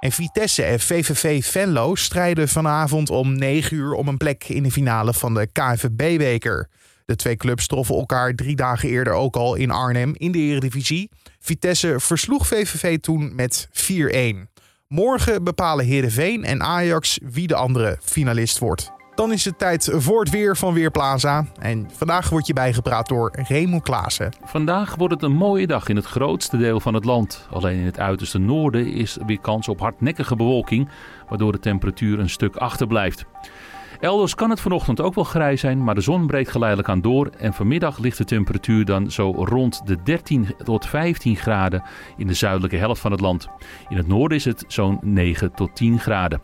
En 0.00 0.12
Vitesse 0.12 0.62
en 0.62 0.80
VVV 0.80 1.44
Venlo 1.44 1.94
strijden 1.94 2.48
vanavond 2.48 3.10
om 3.10 3.34
9 3.34 3.76
uur 3.76 3.92
om 3.92 4.08
een 4.08 4.16
plek 4.16 4.44
in 4.48 4.62
de 4.62 4.70
finale 4.70 5.12
van 5.12 5.34
de 5.34 5.46
KNVB-beker. 5.52 6.68
De 7.04 7.16
twee 7.16 7.36
clubs 7.36 7.66
troffen 7.66 7.94
elkaar 7.94 8.34
drie 8.34 8.56
dagen 8.56 8.88
eerder 8.88 9.12
ook 9.12 9.36
al 9.36 9.54
in 9.54 9.70
Arnhem 9.70 10.12
in 10.16 10.32
de 10.32 10.38
Eredivisie. 10.38 11.10
Vitesse 11.38 12.00
versloeg 12.00 12.46
VVV 12.46 12.98
toen 12.98 13.34
met 13.34 13.68
4-1. 14.46 14.52
Morgen 14.88 15.44
bepalen 15.44 15.84
Heerenveen 15.84 16.44
en 16.44 16.62
Ajax 16.62 17.18
wie 17.22 17.46
de 17.46 17.54
andere 17.54 17.98
finalist 18.00 18.58
wordt. 18.58 18.92
Dan 19.14 19.32
is 19.32 19.44
het 19.44 19.58
tijd 19.58 19.90
voor 19.92 20.20
het 20.20 20.30
weer 20.30 20.56
van 20.56 20.74
Weerplaza. 20.74 21.46
En 21.58 21.88
vandaag 21.92 22.28
wordt 22.28 22.46
je 22.46 22.52
bijgepraat 22.52 23.08
door 23.08 23.32
Raymond 23.48 23.82
Klaassen. 23.82 24.32
Vandaag 24.44 24.94
wordt 24.94 25.14
het 25.14 25.22
een 25.22 25.32
mooie 25.32 25.66
dag 25.66 25.88
in 25.88 25.96
het 25.96 26.04
grootste 26.04 26.56
deel 26.56 26.80
van 26.80 26.94
het 26.94 27.04
land. 27.04 27.46
Alleen 27.50 27.78
in 27.78 27.84
het 27.84 27.98
uiterste 27.98 28.38
noorden 28.38 28.86
is 28.86 29.18
weer 29.26 29.40
kans 29.40 29.68
op 29.68 29.80
hardnekkige 29.80 30.36
bewolking, 30.36 30.88
waardoor 31.28 31.52
de 31.52 31.58
temperatuur 31.58 32.18
een 32.18 32.30
stuk 32.30 32.56
achterblijft. 32.56 33.24
Elders 34.02 34.34
kan 34.34 34.50
het 34.50 34.60
vanochtend 34.60 35.00
ook 35.00 35.14
wel 35.14 35.24
grijs 35.24 35.60
zijn, 35.60 35.84
maar 35.84 35.94
de 35.94 36.00
zon 36.00 36.26
breekt 36.26 36.50
geleidelijk 36.50 36.88
aan 36.88 37.00
door. 37.00 37.30
En 37.38 37.54
vanmiddag 37.54 37.98
ligt 37.98 38.18
de 38.18 38.24
temperatuur 38.24 38.84
dan 38.84 39.10
zo 39.10 39.30
rond 39.30 39.86
de 39.86 40.02
13 40.02 40.54
tot 40.64 40.86
15 40.86 41.36
graden 41.36 41.82
in 42.16 42.26
de 42.26 42.34
zuidelijke 42.34 42.76
helft 42.76 43.00
van 43.00 43.10
het 43.10 43.20
land. 43.20 43.48
In 43.88 43.96
het 43.96 44.06
noorden 44.06 44.38
is 44.38 44.44
het 44.44 44.64
zo'n 44.66 44.98
9 45.02 45.54
tot 45.54 45.76
10 45.76 45.98
graden. 45.98 46.40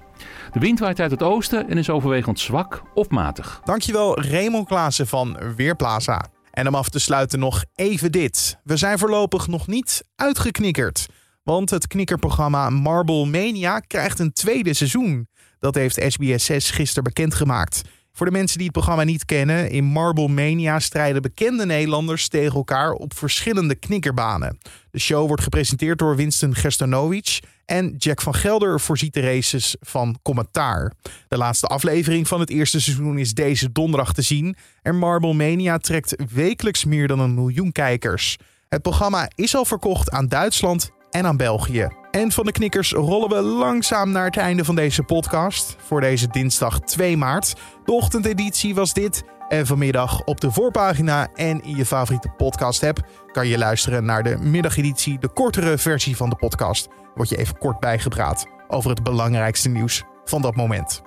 De 0.52 0.60
wind 0.60 0.78
waait 0.78 1.00
uit 1.00 1.10
het 1.10 1.22
oosten 1.22 1.68
en 1.68 1.78
is 1.78 1.90
overwegend 1.90 2.40
zwak 2.40 2.82
of 2.94 3.08
matig. 3.08 3.60
Dankjewel 3.64 4.20
Raymond 4.20 4.66
Klaassen 4.66 5.06
van 5.06 5.36
Weerplaza. 5.56 6.24
En 6.50 6.68
om 6.68 6.74
af 6.74 6.88
te 6.88 6.98
sluiten 6.98 7.38
nog 7.38 7.64
even 7.74 8.12
dit. 8.12 8.58
We 8.64 8.76
zijn 8.76 8.98
voorlopig 8.98 9.46
nog 9.46 9.66
niet 9.66 10.04
uitgeknikkerd. 10.16 11.06
Want 11.42 11.70
het 11.70 11.86
knikkerprogramma 11.86 12.70
Marble 12.70 13.26
Mania 13.26 13.78
krijgt 13.78 14.18
een 14.18 14.32
tweede 14.32 14.74
seizoen. 14.74 15.28
Dat 15.58 15.74
heeft 15.74 16.04
SBS 16.06 16.44
6 16.44 16.70
gisteren 16.70 17.04
bekendgemaakt. 17.04 17.82
Voor 18.12 18.26
de 18.26 18.32
mensen 18.32 18.56
die 18.56 18.66
het 18.66 18.76
programma 18.76 19.04
niet 19.04 19.24
kennen, 19.24 19.70
in 19.70 19.84
Marble 19.84 20.28
Mania 20.28 20.78
strijden 20.78 21.22
bekende 21.22 21.66
Nederlanders 21.66 22.28
tegen 22.28 22.56
elkaar 22.56 22.92
op 22.92 23.16
verschillende 23.16 23.74
knikkerbanen. 23.74 24.58
De 24.90 24.98
show 24.98 25.26
wordt 25.26 25.42
gepresenteerd 25.42 25.98
door 25.98 26.16
Winston 26.16 26.54
Gerstanovic 26.54 27.40
en 27.64 27.94
Jack 27.96 28.20
van 28.20 28.34
Gelder 28.34 28.80
voorziet 28.80 29.14
de 29.14 29.20
races 29.20 29.76
van 29.80 30.18
commentaar. 30.22 30.92
De 31.28 31.36
laatste 31.36 31.66
aflevering 31.66 32.28
van 32.28 32.40
het 32.40 32.50
eerste 32.50 32.80
seizoen 32.80 33.18
is 33.18 33.34
deze 33.34 33.72
donderdag 33.72 34.12
te 34.12 34.22
zien 34.22 34.56
en 34.82 34.98
Marble 34.98 35.34
Mania 35.34 35.78
trekt 35.78 36.16
wekelijks 36.32 36.84
meer 36.84 37.08
dan 37.08 37.20
een 37.20 37.34
miljoen 37.34 37.72
kijkers. 37.72 38.36
Het 38.68 38.82
programma 38.82 39.30
is 39.34 39.54
al 39.54 39.64
verkocht 39.64 40.10
aan 40.10 40.28
Duitsland 40.28 40.90
en 41.10 41.26
aan 41.26 41.36
België. 41.36 41.97
En 42.10 42.32
van 42.32 42.44
de 42.44 42.52
knikkers 42.52 42.92
rollen 42.92 43.28
we 43.28 43.42
langzaam 43.42 44.10
naar 44.10 44.24
het 44.24 44.36
einde 44.36 44.64
van 44.64 44.74
deze 44.74 45.02
podcast. 45.02 45.76
Voor 45.78 46.00
deze 46.00 46.28
dinsdag 46.28 46.80
2 46.80 47.16
maart. 47.16 47.54
De 47.84 47.92
ochtendeditie 47.92 48.74
was 48.74 48.92
dit. 48.92 49.24
En 49.48 49.66
vanmiddag 49.66 50.24
op 50.24 50.40
de 50.40 50.50
voorpagina 50.50 51.28
en 51.34 51.62
in 51.62 51.76
je 51.76 51.86
favoriete 51.86 52.28
podcast 52.28 52.82
app 52.82 53.08
kan 53.32 53.46
je 53.46 53.58
luisteren 53.58 54.04
naar 54.04 54.22
de 54.22 54.36
middageditie, 54.38 55.18
de 55.18 55.28
kortere 55.28 55.78
versie 55.78 56.16
van 56.16 56.30
de 56.30 56.36
podcast. 56.36 56.88
Word 57.14 57.28
je 57.28 57.36
even 57.36 57.58
kort 57.58 57.80
bijgepraat 57.80 58.46
over 58.68 58.90
het 58.90 59.02
belangrijkste 59.02 59.68
nieuws 59.68 60.04
van 60.24 60.42
dat 60.42 60.56
moment. 60.56 61.02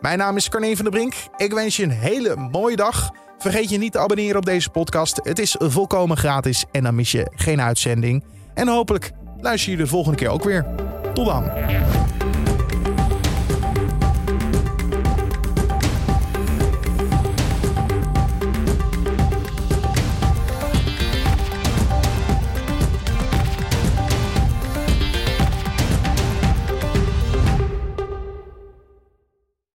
Mijn 0.00 0.18
naam 0.18 0.36
is 0.36 0.48
Carne 0.48 0.76
van 0.76 0.84
der 0.84 0.94
Brink. 0.94 1.14
Ik 1.36 1.52
wens 1.52 1.76
je 1.76 1.82
een 1.82 1.90
hele 1.90 2.36
mooie 2.36 2.76
dag. 2.76 3.10
Vergeet 3.38 3.70
je 3.70 3.78
niet 3.78 3.92
te 3.92 3.98
abonneren 3.98 4.36
op 4.36 4.46
deze 4.46 4.70
podcast. 4.70 5.20
Het 5.22 5.38
is 5.38 5.56
volkomen 5.58 6.16
gratis 6.16 6.64
en 6.72 6.82
dan 6.82 6.94
mis 6.94 7.12
je 7.12 7.32
geen 7.34 7.60
uitzending. 7.60 8.24
En 8.54 8.68
hopelijk 8.68 9.12
luister 9.40 9.70
je 9.70 9.76
de 9.76 9.86
volgende 9.86 10.16
keer 10.16 10.28
ook 10.28 10.44
weer. 10.44 10.66
Tot 11.14 11.26
dan. 11.26 11.44